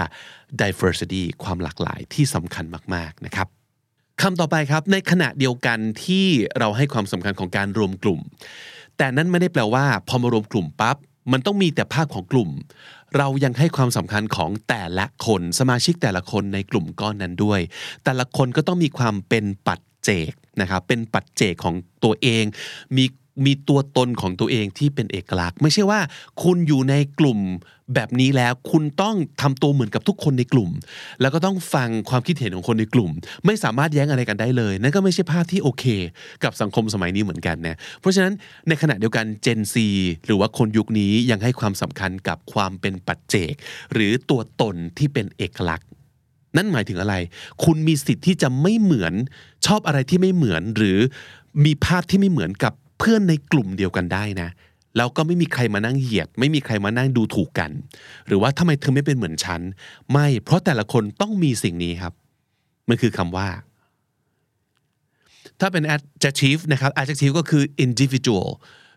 [0.62, 2.64] diversity ความหลากหลายที่สำคัญ
[2.95, 3.49] มาก ๆนะครับ
[4.22, 6.26] คำต่อไปครับ ในขณะเดียวกันที่
[6.58, 8.20] เราให้ความสำคัญของการรวมกลุ่ม
[8.96, 10.96] แต่นั่นไม่ได้แปลว่า พอมารวมกลุ่มปั๊บ
[11.32, 12.50] มันต้องมีแต่ภาพของกลุ่ม
[13.16, 17.60] เรายังให้ความสำคัญของแต่ละคนสมาชิกแต่ละคนในกลุ่มก้อนนั้นด้วย
[18.04, 22.44] แต่ละคนก็ต้องมีความเป็นปัจเจกนะครับเป็นปัจเจกของตัวเอง
[22.96, 23.04] มี
[23.45, 26.00] มีตัวตนของตัวเองที่เป็นเอกลักษณ์ ไม่ใช่ว่า
[26.42, 27.38] คุณอยู่ในกลุ่ม
[27.95, 30.71] แบบนี้แล้วคุณต้องทำตัวเหมือนกับทุกคนในกลุ่ม
[31.21, 33.11] แล้วก็ต้องฟังความคิดเห็นของคนในกลุ่ม
[33.47, 35.85] ไม่สามารถแย้งอะไรกันได้เลย นั่นก็ไม่ใช่ภาพที่โอเค
[36.45, 38.33] กับสังคมสมัยนี้เหมือนกันนะเพราะฉะนั้น
[38.68, 39.75] ในขณะเดียวกัน Gen Z
[40.26, 43.52] หรือว่าคนยุคนี้ยังให้ความสำคัญกับความเป็นปัจเจก
[43.92, 45.88] หรือตัวตนที่เป็นเอกลักษณ์
[46.57, 47.14] นั่นหมายถึงอะไร
[47.64, 49.14] คุณมีสิทธิ์ที่จะไม่เหมือน
[49.66, 50.99] ชอบอะไรที่ไม่เหมือนหรือ
[51.64, 54.49] มีภาพที่ไม่เหมือนกับ เพื่อนในกลุ่มเดียวกันได้นะ
[54.97, 57.71] แล้วก็ไม่มีใครมานั่งเหยียด ไม่มีใครมานั่งดูถูกกัน
[58.26, 59.61] หรือว่าทำไมเธอไม่เป็นเหมือนฉัน
[60.12, 62.12] ไม่ เพราะแต่ละคนต้องมีสิ่งนี้ครับ
[62.88, 63.49] มันคือคำว่า
[65.61, 68.49] ถ้าเป็น adjective นะครับ adjective ก็คือ individual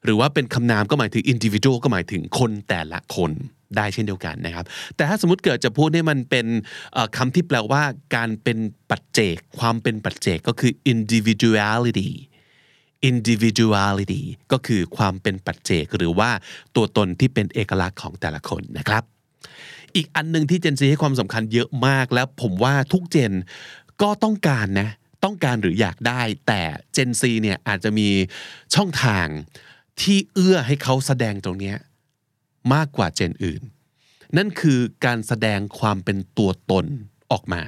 [0.05, 3.31] หรือว่าเป็นคำนามก็หมายถึง individual ก็หมายถึงคนแต่ละคน
[3.77, 4.65] ได้เช่นเดียวกันนะครับ
[4.95, 6.45] แต่ถ้าสมมติเกิดจะพูดให้มันเป็น
[7.17, 7.83] คำที่แปลว่า
[8.15, 8.57] การเป็น
[8.89, 12.11] ปัจเจก ความเป็นปัจเจกก็คือ individuality
[13.09, 16.29] individuality ก็คือความเป็นปัจเจกหรือว่า
[16.75, 19.03] ตัวตนที่เป็นเอกลักษณ์ของแต่ละคนนะครับ
[19.95, 23.33] อีกอันหนึ่งที่เจนซีให้ความสำคัญเยอะมาก แล้วผมว่าทุกเจน
[24.01, 24.89] ก็ต้องการนะ
[25.23, 26.61] ต้องการหรืออยากได้ แต่
[26.93, 28.09] เจนซีเนี่ยอาจจะมี
[28.75, 29.27] ช่องทาง
[30.01, 31.73] ที่เอื้อให้เขาแสดงตรงนี้
[32.73, 33.61] มากกว่าเจนอื่น
[34.37, 36.85] นั่นคือการแสดงความเป็นตัวตน
[37.31, 37.61] ออกมา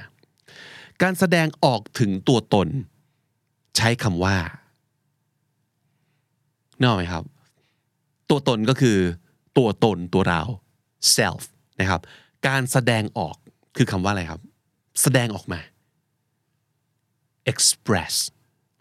[1.01, 2.67] การแสดงออกถึงตัวตน
[3.77, 4.37] ใช้คำว่า
[6.83, 7.25] นึกออกไหมครับ
[8.29, 8.97] ตัวตนก็คือ
[9.57, 10.41] ตัวตนตัวเรา
[11.17, 11.43] self
[11.79, 12.01] นะครับ
[12.47, 13.35] การแสดงออก
[13.77, 14.41] คือคำว่าอะไรครับ
[15.01, 15.59] แสดงออกมา
[17.51, 18.13] express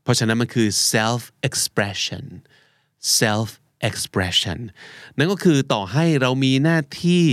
[0.02, 2.24] เพราะฉะนั้นมันคือ self expression
[3.20, 3.48] self
[3.88, 4.58] expression
[5.16, 7.24] นั่นก็คือต่อให้เรามีหน้าที่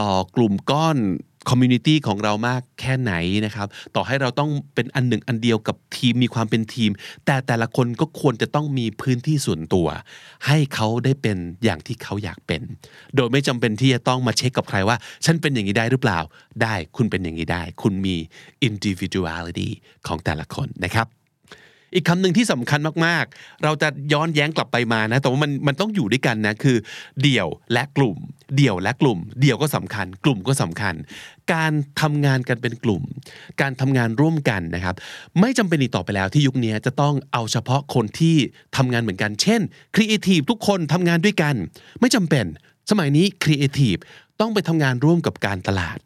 [0.00, 0.98] ต่อกลุ่มก้อน
[1.48, 3.12] community ของเรามากแค่ไหน
[3.44, 6.90] นะครับ ต่อให้เราต้องเป็นอันหนึ่งอันเดียวกับทีมมีความเป็นทีม
[7.26, 9.88] แต่แต่ละคนก็ควรจะต้องมีพื้นที่ส่วนตัว
[10.46, 12.62] ให้เขาได้เป็นอย่างที่เขาอยากเป็น
[13.16, 16.18] โดยไม่จำเป็นที่จะต้องมาเช็คกับใครว่า ฉันเป็นอย่างนี้ได้หรือเปล่า
[16.62, 18.16] ได้คุณเป็นอย่างนี้ได้ คุณมี
[18.68, 19.68] individuality
[20.06, 21.06] ของแต่ละคนนะครับ
[21.96, 26.76] อีกคำหนึ่งที่สำคัญมากๆ เราจะย้อนแย้งกลับไปมานะ แต่ว่ามันมันต้องอยู่ด้วยกันนะ คือ
[27.22, 28.16] เดี่ยวและกลุ่ม
[28.56, 30.94] เดี่ยวและกลุ่ม เดี่ยวก็สำคัญ กลุ่มก็สำคัญ
[31.52, 33.02] การทำงานกันเป็นกลุ่ม
[33.60, 34.94] การทำงานร่วมกันนะครับ
[35.40, 38.36] ไม่จำเป็นอีกต่อไปแล้วที่ยุคนี้จะต้องเอาเฉพาะคนที่
[38.76, 39.60] ทำงานเหมือนกัน เช่น
[39.94, 41.54] ครีเอทีฟทุกคนทำงานด้วยกัน
[42.00, 42.44] ไม่จำเป็น
[42.90, 43.96] สมัยนี้ครีเอทีฟ
[44.40, 45.98] ต้องไปทำงานร่วมกับการตลาด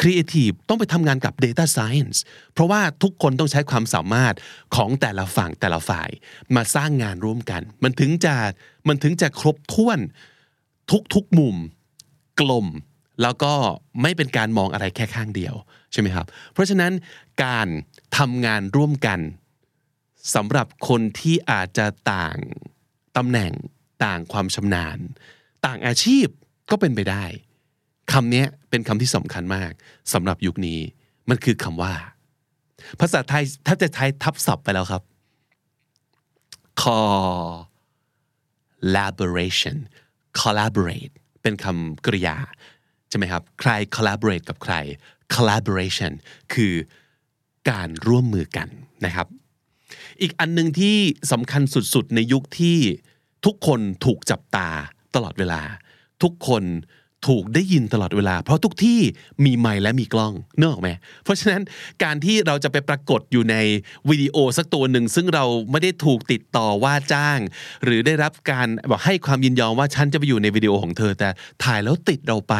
[0.00, 2.18] ครีเอทีฟต้องไปทำงานกับ Data Science
[2.52, 4.34] เพราะว่าทุกคนต้องใช้ความสามารถ
[4.76, 6.08] ของแต่ละฝั่งแต่ละฝ่าย
[6.54, 8.34] มาสร้างงานร่วมกัน มันถึงจะ
[8.88, 9.98] มันถึงจะครบถ้วน
[10.90, 11.56] ทุกทุกมุม
[12.40, 12.66] กลม
[13.22, 13.54] แล้วก็
[14.02, 15.54] ไม่เป็นการมองอะไรแค่ข้างเดียว
[15.92, 16.92] ใช่ไหมครับ เพราะฉะนั้น
[17.44, 17.68] การ
[18.18, 19.20] ทำงานร่วมกัน
[20.34, 22.38] สำหรับคนที่อาจจะต่าง
[23.16, 23.52] ตำแหน่ง
[24.04, 24.98] ต่างความชำนาญ
[25.66, 26.26] ต่างอาชีพ
[26.70, 27.24] ก็เป็นไปได้
[28.12, 29.72] คำนี้เป็นคำที่สำคัญมาก
[30.12, 30.78] สำหรับยุคนี้
[31.28, 31.94] มันคือคำว่า
[33.00, 35.02] ภาษาไทยถ้าจะไทยทับศัพท์ไปแล้วครับ
[36.82, 39.76] collaboration
[40.40, 42.36] collaborate เป็นคำกริยา
[43.08, 44.74] ใช่ไหมครับ ใคร collaborate กับใคร
[45.34, 46.12] collaboration
[46.54, 46.74] คือ
[47.70, 48.68] การร่วมมือกัน
[49.04, 49.26] นะครับ
[50.20, 50.96] อีกอันหนึ่งที่
[51.32, 51.62] สำคัญ
[51.94, 52.78] สุดๆ ในยุคที่
[53.44, 54.68] ทุกคนถูกจับตา
[55.14, 55.62] ตลอดเวลา
[56.22, 56.62] ทุกคน
[57.26, 59.00] ถูกได้ยินตลอดเวลา เพราะทุกที่
[59.44, 60.88] มีไมค์และมีกล้องเนออกไหม
[61.24, 61.62] เพราะฉะนั้น
[62.02, 63.56] การที่เราจะไปปรากฏอยู่ใน
[64.10, 67.38] วิดีโอสักตัวหนึ่งซึ่งเราไม่ได้ถูกติดต่อว่าจ้าง
[67.84, 71.28] หรือได้รับการบอกให้ความยินยอมว่าฉันจะไปอยู่ในวิดีโอของเธอ แต่
[71.64, 72.54] ถ่ายแล้วติดเราไป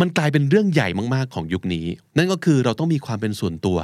[0.00, 3.78] มันกลายเป็นเรื่องใหญ่มากๆของยุคนี้ นั่นก็คือเราต้องมีความเป็นส่วนตัว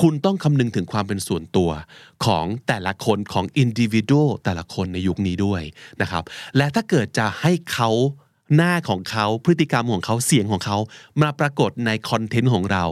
[0.00, 1.70] คุณต้องคำนึงถึงความเป็นส่วนตัว
[2.24, 5.62] ของแต่ละคนของอินดิวิ a l แต่ละคนในยุคนี้ด้วย
[6.02, 6.22] นะครับ
[6.56, 7.90] และถ้าเกิดจะให้เขา
[8.56, 10.78] หน้าของเขาพฤติกรรมของเขาเสียงของเขา
[11.22, 12.84] มาปรากฏในคอนเทนต์ของเรา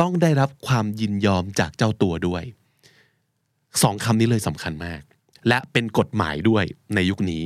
[0.00, 2.42] ต้องได้รับความยินยอมจากเจ้าตัวด้วย
[3.82, 5.00] สองคำนี้เลยสำคัญมาก
[5.48, 7.42] และเป็นกฎหมายด้วยในยุคนี้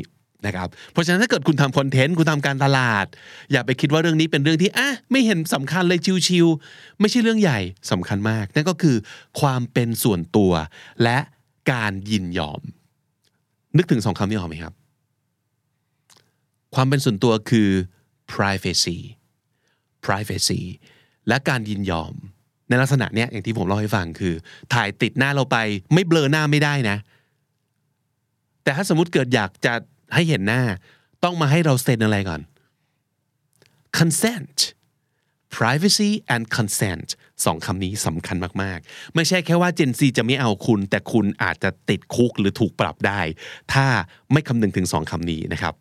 [0.46, 3.06] นะครับเพราะฉะนั้นถ้าเกิดคุณทำคอนเทนต์คุณทำการตลาด
[3.52, 8.96] อย่าไปคิดว่าเรื่องนี้เป็นเรื่องที่อะไม่เห็นสำคัญเลยชิวๆไม่ใช่เรื่องใหญ่สำคัญมาก นั่นก็คือ
[9.40, 10.52] ความเป็นส่วนตัว
[11.02, 11.18] และ
[11.72, 12.60] การยินยอม
[13.76, 14.72] นึกถึงสองคำนี้ออกไหมครับ
[16.74, 17.70] ความเป็นส่วนตัวคือ
[18.32, 18.98] privacy
[20.04, 20.60] privacy
[21.28, 22.14] และการยินยอม
[22.68, 24.34] ในลักษณะเนี้ยอย่างที่ผมเล่าให้ฟังคือ
[24.74, 25.56] ถ่ายติดหน้าเราไป
[25.92, 26.96] ไม่เบลอหน้าไม่ได้นะ
[28.62, 29.74] แต่ถ้าสมมติเกิดอยากจะ
[30.14, 30.62] ให้เห็นหน้า
[31.24, 32.40] ต้องมาให้เราเซ็นอะไรก่อน
[33.98, 34.58] consent
[35.56, 37.08] privacy and consent
[37.44, 43.20] สองคำนี้สำคัญมาก ๆ ไม่ใช่แค่ว่า Gen Z จะไม่เอาคุณ แต่คุณอาจจะติดคุกหรือถูกปรับได้
[43.72, 43.86] ถ้า
[44.32, 45.74] ไม่คำนึงถึงสองคำนี้นะครับ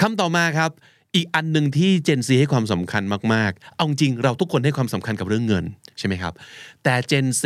[0.00, 0.70] คำต่อมาครับ
[1.14, 3.02] อีกอันหนึ่งที่ Gen Z ให้ความสำคัญ
[3.34, 5.64] มาก ๆ เอาจริงเราทุกคนให้ความสำคัญกับเรื่องเงิน
[5.98, 6.34] ใช่ไหมครับ
[6.82, 7.44] แต่ Gen Z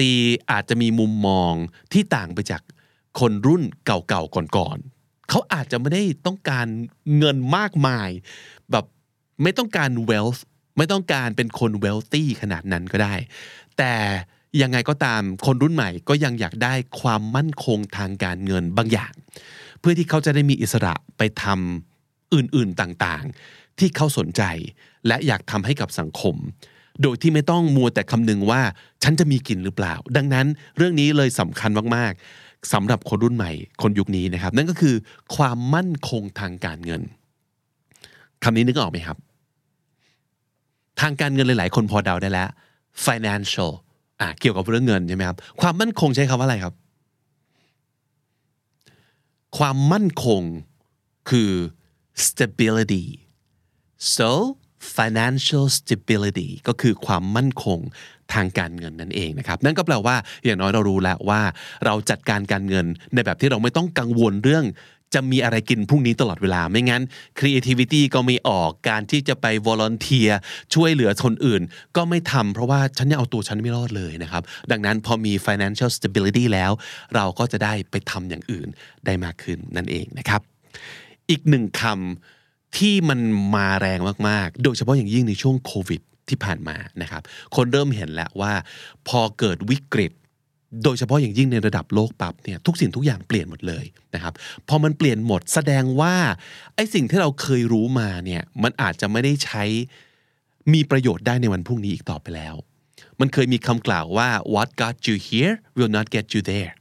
[0.50, 1.52] อาจจะมีมุมมอง
[1.92, 2.62] ที่ต่างไปจาก
[3.20, 6.66] คนรุ่นเก่าๆก่อนๆเขาอาจจะไม่ได้ต้องการ
[7.18, 8.08] เงินมากมาย
[8.70, 8.84] แบบ
[9.42, 10.40] ไม่ต้องการ wealth
[10.76, 13.14] ไม่ต้องการเป็นคน wealthy ขนาดนั้นก็ได้
[13.78, 13.94] แต่
[14.62, 19.12] ยังไงก็ตามคนรุ่นใหม่ก็ยังอยากได้ความมั่นคงทางการเงินบางอย่าง
[19.80, 21.89] เพื่อที่เขาจะได้มีอิสระไปทำ
[22.34, 24.42] อื่นๆต่างๆ ที่เขาสนใจ
[25.06, 26.36] และอยากทำให้กับสังคม
[27.02, 28.62] โดยที่ไม่ต้องมัวแต่คำนึงว่า
[29.02, 34.94] ฉันจะมีกินหรือเปล่า ดังนั้นเรื่องนี้เลยสำคัญมากๆสำหรับคนรุ่นใหม่คนยุคนี้นะครับ นั่นก็คือ
[35.36, 37.02] ความมั่นคงทางการเงิน
[38.44, 39.16] คำนี้นึกออกไหมครับ
[41.00, 42.48] ทางการเงินหลาย ๆ คนพอเดาได้แล้ว
[43.04, 43.70] financial
[44.20, 46.74] อะเกี่ยวกับเรื่องเงินใช่ไหมครับ ความมั่นคงใช้คำว่าอะไรครับ
[49.58, 50.42] ความมั่นคง
[51.30, 51.50] คือ
[52.26, 53.06] stability
[54.16, 54.30] so
[54.96, 57.80] financial stability ก็คือความมั่นคง
[58.34, 61.40] ทางการเงินนั่นเองนะครับ นั่นก็แปลว่าอย่างน้อยเรารู้แล้วว่า
[61.84, 64.66] เราจัดการการเงินในแบบที่เราไม่ต้องกังวลเรื่อง
[65.14, 67.02] จะมีอะไรกินพรุ่งนี้ตลอดเวลาไม่งั้น
[67.38, 70.30] creativity ก็ไม่ออกการที่จะไป volunteer
[70.74, 71.62] ช่วยเหลือคนอื่น
[71.96, 76.72] ก็ไม่ทำเพราะว่าฉันยังเอาตัวฉันไม่รอดเลยนะครับ ดังนั้นพอมี financial stability แล้ว
[77.14, 78.68] เราก็จะได้ไปทำอย่างอื่น
[79.06, 80.40] ได้มากขึ้นนั่นเองนะครับ
[81.30, 83.20] อีกหนึ่งคำที่มัน
[83.54, 87.22] มาแรงมากๆ โดยเฉพาะอย่างยิ่งในช่วงโควิดที่ผ่านมานะครับ
[87.56, 88.52] คนเริ่มเห็นแล้วว่า
[89.08, 90.12] พอเกิดวิกฤต
[90.84, 94.34] โดยเฉพาะอย่างยิ่งในระดับโลกปั๊บเนี่ยทุกสิ่งทุกอย่างเปลี่ยนหมดเลยนะครับ
[94.68, 96.14] พอมันเปลี่ยนหมดแสดงว่า
[96.74, 99.62] ไอ้สิ่งที่เราเคยรู้มาเนี่ยมันอาจจะไม่ได้ใช้
[100.72, 102.54] มีประโยชน์ได้ในวันพรุ่งนี้อีกต่อไปแล้ว
[103.20, 106.72] มันเคยมีคำกล่าวว่า what got you here will not get you there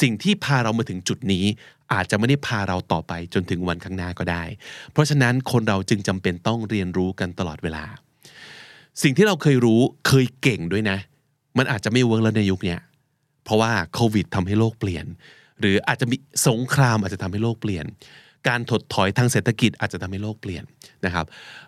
[0.00, 1.44] สิ่งที่พาเรามาถึงจุดนี้
[1.92, 4.42] อาจจะไม่ได้พาเราต่อไปจนถึงวันข้างหน้าก็ได้
[4.92, 7.84] เพราะฉะนั้นคนเราจึงจำเป็นต้องเรียนรู้กันตลอดเวลา
[9.02, 10.98] สิ่งที่เราเคยรู้เคยเก่งด้วยนะ
[11.58, 12.76] มันอาจจะไม่เวิร์กแล้วในยุคนี้
[13.44, 15.06] เพราะว่าโควิดทำให้โลกเปลี่ยน
[15.60, 16.16] หรืออาจจะมี
[16.48, 17.84] สงครามอาจจะทำให้โลกเปลี่ยน
[18.48, 20.64] การถดถอยทางเศรษฐกิจอาจจะทำให้โลกเปลี่ยน
[21.04, 21.26] นะครับ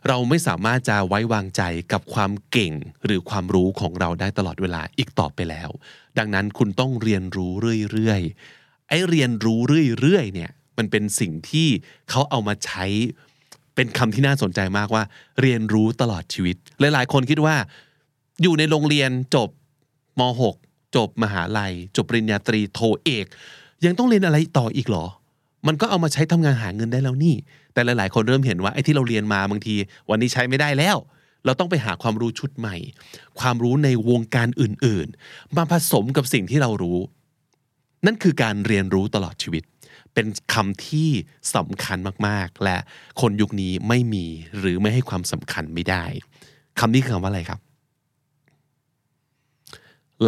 [0.09, 2.73] เราไม่สามารถจะไว้วางใจกับความเก่ง
[3.05, 5.71] หรือความรู้ของเราได้ตลอดเวลาอีกต่อไปแล้ว
[6.19, 7.51] ดังนั้นคุณต้องเรียนรู้
[7.93, 9.59] เรื่อยๆ ไอ้เรียนรู้
[10.01, 11.69] เรื่อยๆเนี่ยมันเป็นสิ่งที่
[12.11, 12.85] เขาเอามาใช้
[13.75, 15.03] เป็นคำที่น่าสนใจมากว่า
[15.43, 17.57] เรียนรู้ตลอดชีวิต หลายๆ คนคิดว่า
[18.43, 19.49] อยู่ในโรงเรียนจบ
[20.21, 20.23] ม
[20.61, 23.27] .6 จบมหาลัย จบปริญญาตรีโทเอก
[23.85, 25.07] ยังต้องเรียนอะไรต่ออีกหรอ
[25.67, 27.35] มันก็เอามาใช้ทำงานหาเงินได้แล้วนี่
[27.73, 29.75] แต่หลาย ๆ คนเริ่มเห็นว่าไอ้ที่เราเรียนมาบางที
[30.11, 30.97] วันนี้ใช้ไม่ได้แล้ว
[31.45, 32.77] เราต้องไปหาความรู้ชุดใหม่
[33.41, 36.99] ความรู้ในวงการอื่น ๆ มาผสมกับสิ่งที่เรารู้
[38.07, 39.65] นั่นคือการเรียนรู้ตลอดชีวิต
[40.15, 41.11] เป็นคำที่
[41.57, 42.77] สำคัญมากๆ และ
[43.21, 44.27] คนยุคนี้ไม่มี
[44.59, 46.05] หรือไม่ให้ความสำคัญไม่ได้
[46.79, 47.61] คำนี้คือคำว่าอะไรครับ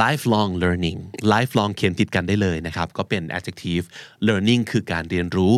[0.03, 0.99] lifelong learning
[1.33, 3.87] lifelong เขียนติดกันได้เลยนะครับ ก็เป็น adjective
[4.29, 5.53] learning คือการเรียนรู้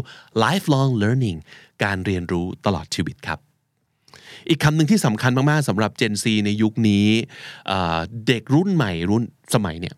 [0.44, 1.38] lifelong learning
[1.84, 3.38] การเรียนรู้ตลอดชีวิตครับ
[4.48, 7.06] อีกคำหนึ่งที่สำคัญมากๆสำหรับ Gen Z ในยุคนี้
[8.26, 9.22] เด็กรุ่นใหม่รุ่น
[9.54, 9.94] สมัยเนี่ย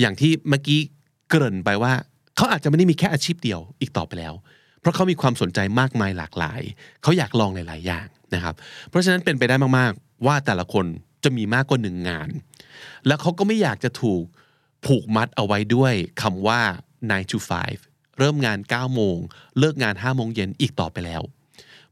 [0.00, 0.80] อย่างที่เมื่อกี้
[1.28, 1.92] เกริ่นไปว่า
[2.36, 4.34] เขาอาจจะไม่ได้มีแค่อาชีพเดียวอีกต่อไปแล้ว
[4.80, 6.60] เพราะเขามีความสนใจมากมายหลากหลาย
[7.02, 8.54] เขาอยากลองหลาย ๆ อย่างนะครับ
[8.88, 10.86] เพราะฉะนั้นเป็นไปได้มาก ๆ ว่าแต่ละคน
[11.24, 12.28] จะมีมากกว่าหนึ่งงาน
[13.06, 14.24] แล้วเขาก็ไม่อยากจะถูก
[14.86, 16.60] ผูกมัดเอาไว้ด้วยคำว่า
[17.00, 17.38] 9 to
[17.78, 19.16] 5 เริ่มงาน 9 โมง
[19.58, 21.22] เลิกงาน 5 โมงเย็นอีกต่อไปแล้ว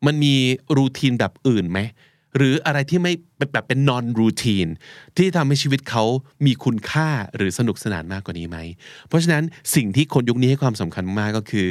[0.06, 0.34] มันมี
[0.76, 1.78] รูทีนแบบอื่นไหม
[2.36, 3.12] หรืออะไรที่ไม่
[3.52, 4.70] แบบเป็น non routine
[5.16, 6.04] ที่ทำให้ชีวิตเขา
[6.46, 8.58] มีคุณค่าหรือสนุกสนานมากกว่านี้ไหม
[9.08, 11.68] เพราะฉะนั้นสิ่งที่คนยุคนี้ให้ความสำคัญมากก็คือ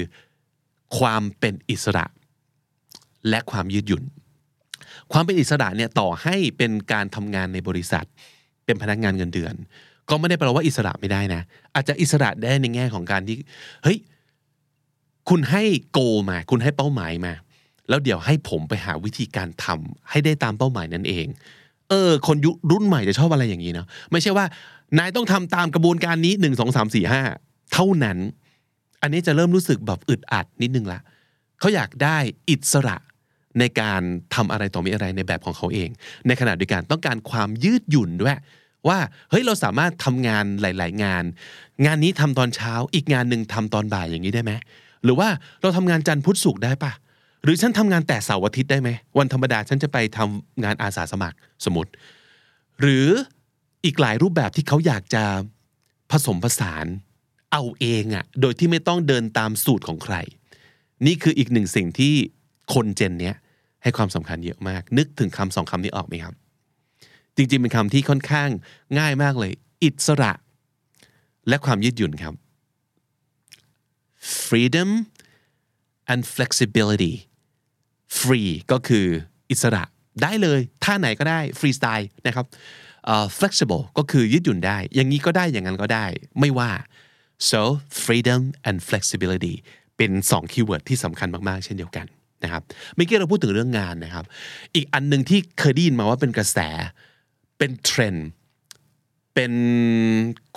[0.98, 2.06] ความเป็นอิสระ
[3.30, 4.04] และความยืดหยุ่น
[5.12, 8.06] ความเป็นอิสระเนี่ยต่อให้เป็นการทำงานในบริษัท
[8.66, 9.54] เป็นพนักงานเงินเดือน
[10.10, 11.42] ก็ไม่ได้แปลว่าอิสระไม่ได้นะ
[11.76, 13.38] อาจจะอิสระได้ในแง่ของการที่
[13.84, 13.98] เฮ้ย
[15.30, 17.34] คุณให้โกมา คุณให้เป้าหมายมา
[17.90, 21.28] แล้วเดี๋ยวให้ผมไปหาวิธีการทำให้ได้ตามเป้าหมายนั่นเอง
[21.90, 24.46] เออ คนยุครุ่นใหม่จะชอบอะไรอย่างนี้เนาะไม่ใช่ว่า
[24.98, 27.22] นายต้องทำตามกระบวนการนี้หนึ่งสองสามสี่ห้า
[27.74, 28.18] เท่านั้น
[29.02, 31.00] อันนี้จะเริ่มรู้สึกแบบอึดอัดนิดนึงละ
[31.60, 32.18] เขาอยากได้
[32.50, 32.98] อิสระ
[33.60, 34.02] ในการ
[34.36, 35.90] ทำอะไรต่อมีอะไรในแบบของเขาเอง
[36.28, 38.38] ในขณะเดียวกันต้องการความยืดหยุ่นด้วย
[38.88, 41.24] ว่าเฮ้ยเราสามารถทำงานหลาย ๆ งาน
[41.86, 44.52] งานนี้ทำตอนเช้า อีกงานหนึ่งทำตอนบ่ายอย่างนี้ได้ไหม
[45.04, 45.28] หรือว่า
[45.62, 46.92] เราทำงานจันทร์พุธศุกร์ได้ปะ
[47.44, 51.92] หรือฉันทำงานแต่เสาร์อาทิตย์ได้ไหมวันธรรมดาฉันจะไปทำงานอาสาสมัครสมมติ
[52.82, 53.08] หรือ
[53.86, 55.24] อีกหลายรูปแบบที่เขาอยากจะ
[56.12, 56.86] ผสมผสาน
[57.52, 60.16] เอาเองอะ่ะโดยที่ไม่ต้องเดินตามสูตรของใคร
[61.06, 62.14] นี่คืออีกหนึ่งสิ่งที่
[62.74, 63.36] คนเจนเนี้ย
[63.84, 66.34] ให้ความสำคัญเยอะมาก นึกถึงคำสองคำนี้ออกไหมครับ
[67.36, 68.50] จริงๆเป็นคำที่ค่อนข้าง
[69.00, 70.32] ง่ายมากเลย อิสระ
[71.48, 72.34] และความยืดหยุ่นครับ
[74.48, 74.90] freedom
[76.12, 77.14] and flexibility
[78.20, 79.06] free ก็คือ
[79.52, 79.84] อิสระ
[80.24, 82.46] ได้เลยท่าไหนก็ได้ free style นะครับ
[83.14, 86.06] uh, flexible ก็คือยืดหยุ่นได้ อย่างนี้ก็ได้อย่างนั้นก็ได้
[86.40, 86.72] ไม่ว่า
[87.50, 87.62] so
[88.04, 89.56] freedom and flexibility
[89.98, 92.06] เป็น2 keyword ที่สำคัญมาก ๆ เช่นเดียวกัน
[92.44, 92.62] นะครับ
[92.96, 94.26] เมื่อกี้เราพูดถึงเรื่องงานนะครับ
[94.76, 96.58] อีกอันหนึ่งที่เคยได้ยินมาว่าเป็นกระแส
[97.58, 98.30] เป็นเทรนด์
[99.36, 99.54] เป็น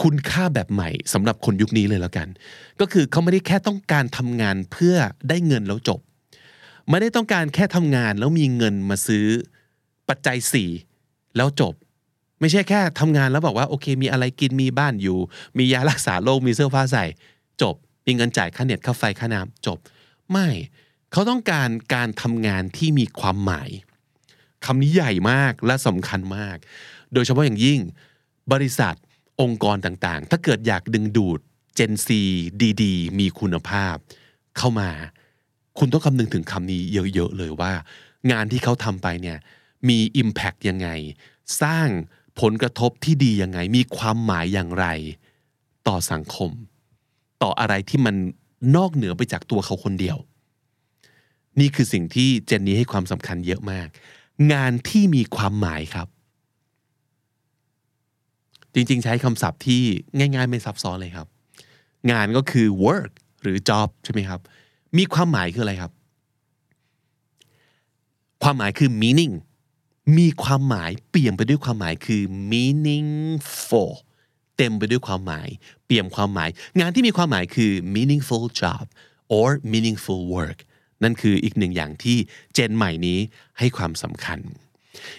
[0.02, 2.28] คุณค่าแบบใหม่สำหรับคนยุคนี้เลยแล้วกัน
[2.80, 4.96] ก็คือเขาไม่ได้แค่ต้องการทำงานเพื่อ
[5.28, 6.00] ได้เงินแล้วจบ
[6.90, 9.26] ไม่ได้ต้องการแค่ทำงานแล้วมีเงินมาซื้อ
[10.08, 10.70] ปัจจัยสี่
[11.36, 11.74] แล้วจบ
[12.40, 15.18] ไม่ใช่แค่ทำงานแล้วบอกว่าโอเค มีอะไรกินมีบ้านอยู่
[15.58, 17.04] มียารักษาโรคมีเสื้อผ้าใส่
[17.62, 17.74] จบ
[18.06, 19.78] มีเงินจ่ายค่าเน็ตค่าไฟค่าน้ำจบ
[20.30, 20.48] ไม่
[21.12, 23.70] เขาต้องการการทำงานที่มีความหมาย
[24.64, 26.56] คำนี้ใหญ่มากและสำคัญมาก
[27.12, 27.80] โดยเฉพาะอย่างยิ่ง
[28.52, 28.94] บริษัท
[29.40, 31.40] องค์กรต่างๆ ถ้าเกิดอยากดึงดูด
[31.78, 32.08] Gen Z
[32.82, 33.94] ดีๆ มีคุณภาพ
[34.58, 34.90] เข้ามา
[35.78, 36.82] คุณต้องคำนึงถึงคำนี้
[37.14, 37.72] เยอะๆเลยว่า
[38.30, 39.38] งานที่เขาทำไปเนี่ย
[39.88, 40.88] มี Impact ยังไง
[41.62, 41.88] สร้าง
[42.40, 44.86] ผลกระทบที่ดียังไง มีความหมายอย่างไร
[45.88, 46.50] ต่อสังคม
[47.42, 48.14] ต่ออะไรที่มัน
[48.76, 50.16] นอกเหนือไปจากตัวเขาคนเดียว
[51.60, 53.88] นี่คือสิ่งที่เจนนี้ให้ความสำคัญเยอะมาก
[54.52, 56.08] งานที่มีความหมายครับ
[58.74, 59.82] จริงๆ ใช้คำศัพท์ที่
[60.18, 61.26] ง่าย ๆ ไม่ซับซ้อนเลยครับ
[62.10, 63.10] งานก็คือ work
[63.42, 64.40] หรือ job ใช่ไหมครับ
[64.98, 65.92] มีความหมายคืออะไรครับ
[68.42, 69.34] ความหมายคือ meaning
[70.18, 73.92] มีความหมายเปี่ยมไปด้วยความหมายคือ meaningful
[74.56, 75.48] เต็มไปด้วยความหมาย
[75.86, 78.84] เปี่ยมความหมาย งานที่มีความหมายคือ meaningful job
[79.36, 80.58] or meaningful work
[81.02, 82.16] นั่นคืออีกหนึ่งอย่างที่
[82.54, 83.18] เจนใหม่นี้
[83.58, 84.38] ให้ความสำคัญ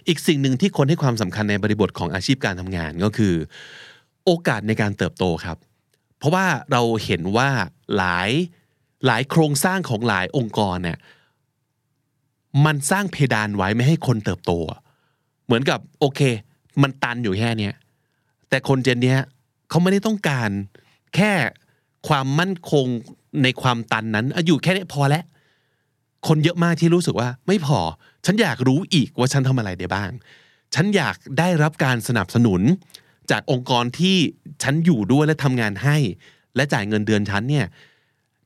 [0.08, 3.34] อีกสิ่งหนึ่งที่คนให้ความสำคัญในบริบทของอาชีพการทำงานก็คือ
[4.26, 5.58] โอกาสในการเติบโตครับ
[6.18, 7.50] เพราะว่าเราเห็นว่า
[7.98, 8.30] หลาย
[9.06, 10.98] หลายโครงสร้างของหลายองค์กรเนี่ย
[12.66, 14.52] มันสร้างเพดานไว้ไม่ให้คนเติบโต
[15.46, 16.22] เหมือนกับโอเค
[16.82, 17.72] มันตันอยู่แค่นี้
[18.50, 19.20] แต่คนเจนเนี้ย
[19.70, 20.50] เขาไม่ได้ต้องการ
[21.16, 21.32] แค่
[22.08, 22.86] ความมั่นคง
[23.44, 25.24] ในความตันนั้นอยู่แค่นี้พอแล้ว
[26.28, 27.80] คนเยอะมากที่รู้สึกว่า ไม่พอ
[28.26, 30.12] ฉันอยากรู้อีกว่าฉันทำอะไรได้บ้าง
[30.76, 32.62] ฉันอยากได้รับการสนับสนุน
[33.32, 34.18] จากองค์กรที่
[34.64, 35.98] ฉันอยู่ด้วยและทำงานให้
[36.56, 37.66] และจ่ายเงินเดือนฉันเนี่ย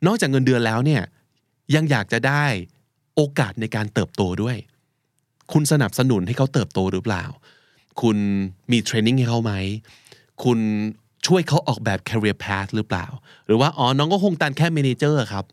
[0.06, 1.02] นอกจากเงินเดือนแล้วเนี่ย
[1.76, 2.44] ยังอยากจะได้
[3.16, 4.58] โอกาสในการเติบโตด้วย
[5.52, 7.24] คุณสนับสนุนให้เขาเติบโตหรือเปล่า
[8.02, 8.18] คุณ
[8.72, 9.54] มีเทรนนิ่งให้เขาไหม
[10.44, 10.60] คุณ
[11.28, 13.06] ช่วยเขาออกแบบ career path หรือเปล่า
[13.46, 15.46] หรือว่าอ๋อน้องก็คงตันแค่ manager ครับ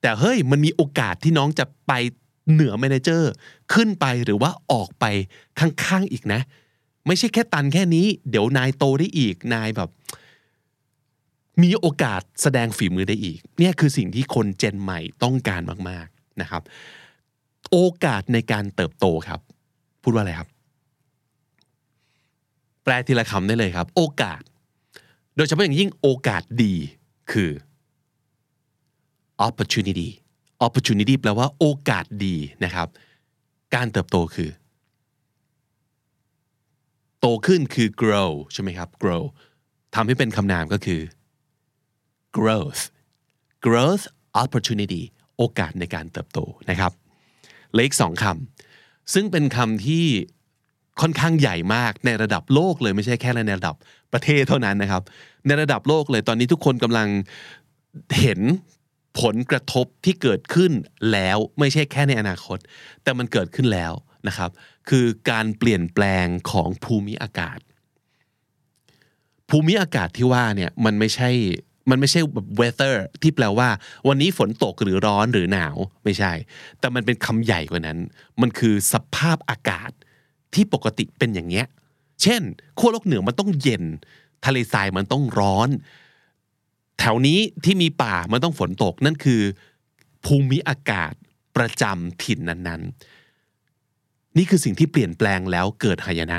[0.00, 1.92] แต่เฮ้ยมันมีโอกาสที่น้องจะไป
[2.52, 3.22] เหนือ manager
[3.72, 5.04] ขึ้นไปหรือว่าออกไป
[5.58, 6.40] ข้างๆอีกนะ
[7.06, 9.90] ไม่ใช่แค่ตันแค่นี้ เดี๋ยวนายโตได้อีกนายแบบ
[11.62, 16.62] มีโอกาสแสดงฝีมือได้อีก เนี่ยคือสิ่งที่คนเจนใหม่ต้องการมากๆนะครับ
[17.70, 19.40] โอกาสในการเติบโตครับ
[20.02, 20.48] พูดว่าอะไรครับ
[22.84, 24.42] แปลทีละคำได้เลยครับ โอกาส
[25.36, 26.74] โดยเฉพาะอย่างยิ่งโอกาสดี
[27.32, 27.50] คือ
[29.46, 30.08] opportunity
[30.66, 32.88] opportunity แปลว่าโอกาสดีนะครับ
[33.74, 34.50] การเติบโตคือ
[37.20, 39.24] โตขึ้นคือ grow ใช่ไหมครับ grow
[39.94, 41.00] ทำให้เป็นคำนามก็คือ
[42.38, 42.82] growth
[43.66, 44.04] growth
[44.42, 45.02] opportunity
[45.36, 46.38] โอกาสในการเติบโต
[46.70, 46.92] นะครับ
[47.72, 50.06] เลืออีกสองคำซึ่งเป็นคำที่
[51.00, 53.76] ค่อนข้างใหญ่มากในระดับโลกเลยไม่ใช่แค่ในระดับ
[54.12, 55.02] ประเทศเท่านั้นนะครับ
[55.46, 57.08] ในระดับโลกเลยตอนนี้ทุกคนกำลัง
[58.20, 58.40] เห็น
[59.20, 60.72] ผลกระทบที่เกิดขึ้น
[61.12, 62.58] แล้วไม่ใช่แค่ในอนาคต
[63.02, 63.92] แต่มันเกิดขึ้นแล้ว
[64.28, 64.50] นะครับ
[64.88, 67.58] คือการเปลี่ยนแปลงของภูมิอากาศ
[69.50, 71.30] ภูมิอากาศที่ว่าเนี่ยมันไม่ใช่
[71.90, 73.68] มันไม่ใช่แบบ weather ที่แปลว่า
[74.08, 76.32] วันนี้ฝนตกหรือร้อนหรือหนาวไม่ใช่
[76.78, 77.98] แต่มันเป็นคำใหญ่กว่านั้น
[78.40, 79.90] มันคือสภาพอากาศ
[80.54, 81.66] ที่ปกติเป็นอย่างเงี้ย
[82.22, 82.42] เช่น
[82.78, 83.84] ขั้วโลกเหนือมันต้องเย็น
[84.44, 85.68] ทะเลทรายมันต้องร้อน
[86.98, 89.40] แถวนี้ที่มีป่ามันต้องฝนตกนั่นคือ
[90.24, 91.12] ภูมิอากาศ
[91.56, 96.38] ประจำถิ่นนั้นๆ นี่คือสิ่งที่เปลี่ยนแปลงแล้วเกิดหายนะ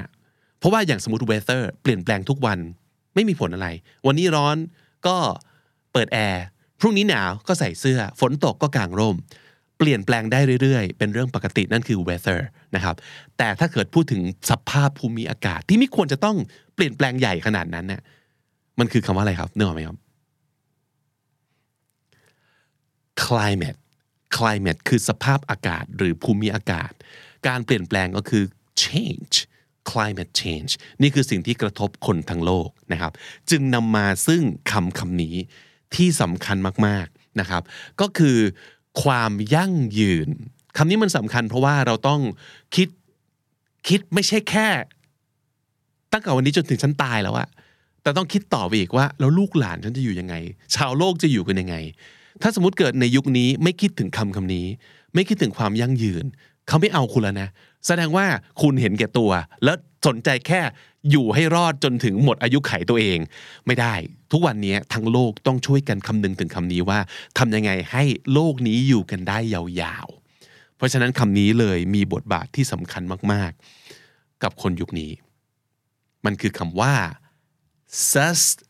[0.57, 2.59] เพราะว่าอย่างสมมติ weather เปลี่ยนแปลงทุกวัน
[3.15, 3.67] ไม่มีผลอะไร
[4.05, 4.57] วันนี้ร้อน
[5.07, 5.17] ก็
[5.93, 6.43] เปิดแอร์
[6.79, 9.15] พรุ่งนี้หนาวก็ใส่เสื้อ ฝนตกก็กางร่ม
[9.77, 12.39] เปลี่ยนแปลงได้เรื่อยๆ เป็นเรื่องปกตินั่นคือ weather
[12.75, 12.95] นะครับ
[13.37, 16.37] แต่ถ้าเกิดพูดถึงสภาพภูมิอากาศที่ไม่ควรจะต้อง
[16.75, 18.01] เปลี่ยนแปลงใหญ่ขนาดนั้นเนี่ย
[18.79, 19.97] มันคือคำว่าอะไรครับนึกออกไหมครับ
[23.25, 23.79] climate
[24.37, 26.91] climate คือสภาพอากาศหรือภูมิอากาศ
[27.47, 28.43] การเปลี่ยนแปลงก็คือ
[28.83, 29.35] change
[29.89, 33.11] climate change นี่คือสิ่งที่กระทบคนทั้งโลกนะครับ
[33.49, 34.41] จึงนำมาซึ่ง
[34.71, 35.35] คำคำนี้
[35.95, 37.61] ที่สำคัญมากๆนะครับ
[38.01, 38.37] ก็คือ
[39.03, 40.27] ความยั่งยืน
[40.77, 42.21] คำนี้มันสำคัญเพราะว่าเราต้อง
[42.75, 42.87] คิด
[43.87, 44.67] คิดไม่ใช่แค่
[46.11, 47.47] ตั้งแต่วันนี้จนถึงฉันตายแล้วอะ
[48.03, 50.35] แต่ต้องคิดต่อไปอีกว่า แล้วลูกหลานฉันจะอยู่ยังไง
[50.75, 51.75] ชาวโลกจะอยู่กันยังไง
[52.41, 54.65] ถ้าสมมติเกิดในยุคนี้ไม่คิดถึงคำคำนี้
[55.13, 56.25] ไม่คิดถึงความยั่งยืน
[56.67, 57.49] เขาไม่เอาคุณแล้วนะ
[57.87, 58.25] แสดงว่า
[58.61, 59.31] คุณเห็นแก่ตัว
[59.63, 60.61] แล้วสนใจแค่
[61.11, 63.19] อยู่ให้รอดจนถึงหมดอายุไขตัวเอง
[63.65, 63.93] ไม่ได้
[64.31, 66.99] ทุกวันนี้ทั้งโลกต้องช่วยกันคำนึงถึงคำนี้ว่า
[67.37, 75.11] ทำยังไงให้โลกนี้อยู่กันได้ยาวๆ เพราะฉะนั้นคำนี้เลยมีบทบาทที่สำคัญมากๆ กับคนยุคนี้
[76.25, 76.93] มันคือคำว่า
[78.13, 78.65] sustain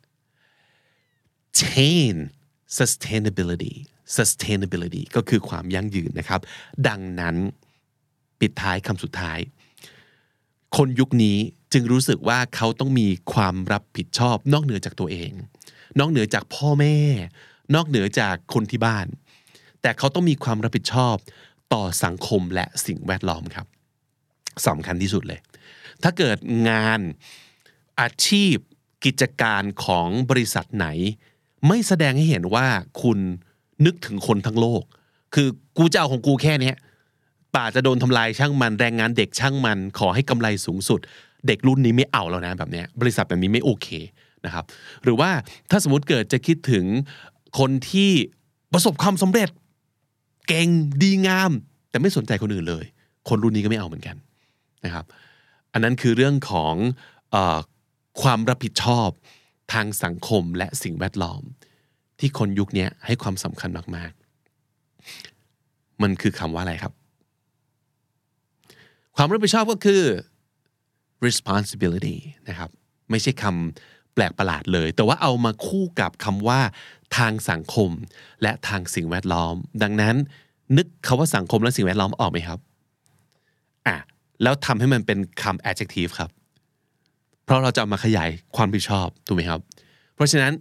[2.77, 3.75] sustainability
[4.17, 6.41] sustainability ก็คือความยั่งยืนนะครับ
[6.87, 7.35] ดังนั้น
[8.41, 9.39] ปิดท้ายคำสุดท้าย
[10.77, 11.37] คนยุคนี้
[11.73, 15.31] จึงรู้สึกว่าเขาต้องมีความรับผิดชอบ นอกเหนือจากตัวเอง
[15.99, 16.97] นอกเหนือจากพ่อแม่
[17.75, 19.07] นอกเหนือจากคนที่บ้าน
[19.81, 21.15] แต่เขาต้องมีความรับผิดชอบ
[21.73, 23.67] ต่อสังคมและสิ่งแวดล้อมครับ
[24.67, 25.39] สำคัญที่สุดเลย
[26.03, 26.37] ถ้าเกิด
[26.69, 26.99] งาน
[27.99, 28.55] อาชีพ
[29.05, 30.87] กิจการของบริษัทไหน
[31.67, 32.67] ไม่แสดงให้เห็นว่า
[33.01, 33.19] คุณ
[33.85, 34.83] นึกถึงคนทั้งโลก
[35.33, 36.73] คือกูจะเอาของกูแค่นี้
[37.55, 40.99] ป่าจะโดนทำลายช่างมันแรงงานเด็กช่างมัน ขอให้กำไรสูงสุด
[41.47, 43.87] เด็กรุ่นนี้ไม่เอาแล้วนะแบบเนี้ยบริษัทแบบนี้ไม่โอเค
[44.45, 44.65] นะครับ
[45.03, 45.29] หรือว่า
[45.69, 46.85] ถ้าสมมติเกิดจะคิดถึง
[47.59, 48.11] คนที่
[48.73, 49.49] ประสบความสำเร็จ
[50.47, 50.67] เก่ง
[51.01, 51.51] ดีงาม
[51.89, 52.85] แต่ไม่สนใจคนอื่นเลย
[53.29, 54.15] คนรุ่นนี้ก็ไม่เอาเหมือนกัน
[54.85, 55.05] นะครับ
[55.73, 56.75] อันนั้นคือเรื่องของ
[57.33, 57.37] อ
[58.21, 59.09] ความรับผิดชอบ
[59.73, 61.41] ทางสังคมและสิ่งแวดล้อม
[62.19, 64.11] ที่คนยุคนี้ให้ความสำคัญมาก
[65.07, 66.93] ๆ มันคือคำว่าอะไรครับ
[69.15, 70.03] ความรับผิดชอบก็คือ
[71.25, 72.69] responsibility นะครับ
[73.09, 76.59] ไม่ใช่คำแปลกประหลาดเลย แต่ว่าเอามาคู่กับคำว่า
[77.17, 77.89] ทางสังคม
[78.41, 80.15] และทางสิ่งแวดล้อม ดังนั้น
[80.77, 82.59] นึกคาว่าสังคมและสิ่งแวดล้อมออกไหมครับ
[83.87, 83.97] อะ
[84.43, 86.29] แล้วทำให้มันเป็นคำ adjective ครับ
[87.45, 89.61] เพราะเราจะเอามาขยายความผิดชอบถูกไหมครับ
[90.15, 90.53] เพราะฉะนั้น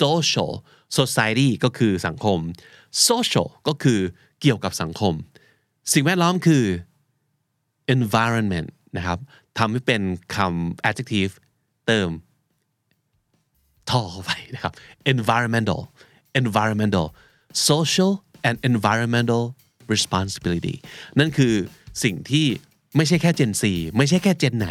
[0.00, 0.50] social
[0.98, 2.38] society ก็คือสังคม
[3.08, 4.00] social ก็คือ
[4.40, 5.14] เกี่ยวกับสังคม
[5.92, 6.64] สิ่งแวดล้อมคือ
[7.96, 9.18] environment นะครับ
[9.58, 10.02] ทำให้เป็น
[10.36, 11.32] คำ adjective
[11.86, 12.10] เติม
[13.90, 14.72] ท่อเข้าไปนะครับ
[15.14, 15.80] environmental
[16.40, 17.06] environmental
[17.68, 18.12] social
[18.48, 19.44] and environmental
[19.92, 20.76] responsibility
[21.18, 21.54] นั่นคือ
[22.04, 22.46] สิ่งที่
[22.96, 23.62] ไม่ใช่แค่ Gen Z
[23.96, 24.68] ไม่ใช่แค่เจนไหน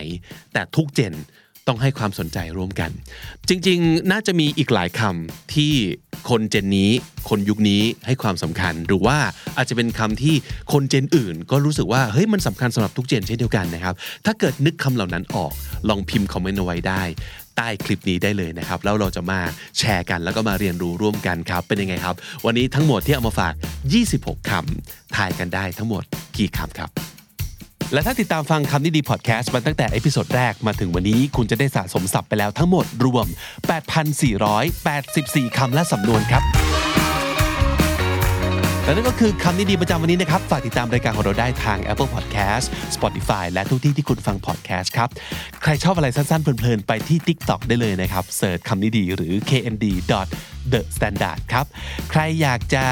[0.53, 1.13] แต่ทุกเจน
[1.71, 2.91] ต้องให้ความสนใจร่วมกัน
[3.49, 5.73] จริงๆ น่าจะมีอีกหลายคำที่
[6.29, 6.91] คนเจนนี้
[7.29, 9.17] คนยุคนี้ให้ความสำคัญ หรือว่า
[9.57, 10.35] อาจจะเป็นคำที่
[10.73, 13.93] คนเจนอื่น ก็รู้สึกว่าเฮ้ยมันสำคัญสำหรับทุกเจนเช่นเดียวกันนะครับ
[14.25, 15.51] ถ้าเกิดนึกคำเหล่านั้นออก
[15.89, 17.03] ลองพิมพ์คอมเมนต์เอาไว้ได้
[17.55, 19.39] ใต้คลิปนี้ได้เลยนะครับ แล้วเราจะมา
[19.77, 23.53] แชร์กันแล้วก็มาเรียนรู้ร่วมกันครับ เป็นยังไงครับ วันนี้ทั้งหมดที่เอามาฝาก
[24.01, 26.03] 26 คำทายกันได้ทั้งหมด
[26.37, 26.91] กี่คำครับ
[27.93, 33.25] และถ้าติดตามฟังคำนี้ดีพอดแคสต์มาตั้งแต่ episode แรกมาถึงวันนี้คุณจะได้สะสมศัพท์ไปแล้วทั้งหมดรวม
[34.81, 36.43] 8,484 คำและสำนวนครับ
[38.85, 42.65] และนั่นก็คือคำนี้ดีประจำวันนี้นะครับ ฝากติดตามรายการของเราได้ทาง Apple Podcast
[42.95, 45.09] Spotify และทุกที่ที่คุณฟัง podcast ครับ
[45.63, 49.85] ใครชอบอะไรสั้นๆ เพลินๆ ไปที่ TikTok ได้เลยนะครับ search คำนี้ดีหรือ KND
[50.71, 51.65] the standard ครับ
[52.11, 52.83] ใครอยากจะ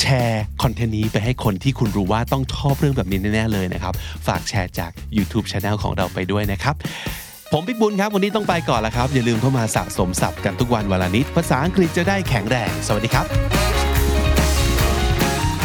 [0.00, 3.94] แชร์คอนเทนต์นี้ไปให้คนที่คุณรู้ว่าต้องชอบเรื่องแบบนี้แน่ๆเลยนะครับ
[4.26, 6.74] ฝากแชร์จาก YouTube Channel ของเราไปด้วยนะครับ
[7.52, 13.26] ผมบิ๊กบุญครับ วันนี้ต้องไปก่อนแล้วครับ อย่าลืมเข้ามาสะสมศัพท์กันทุกวันวันละนิด ภาษาอังกฤษจะได้แข็งแรง สวัสดีครับ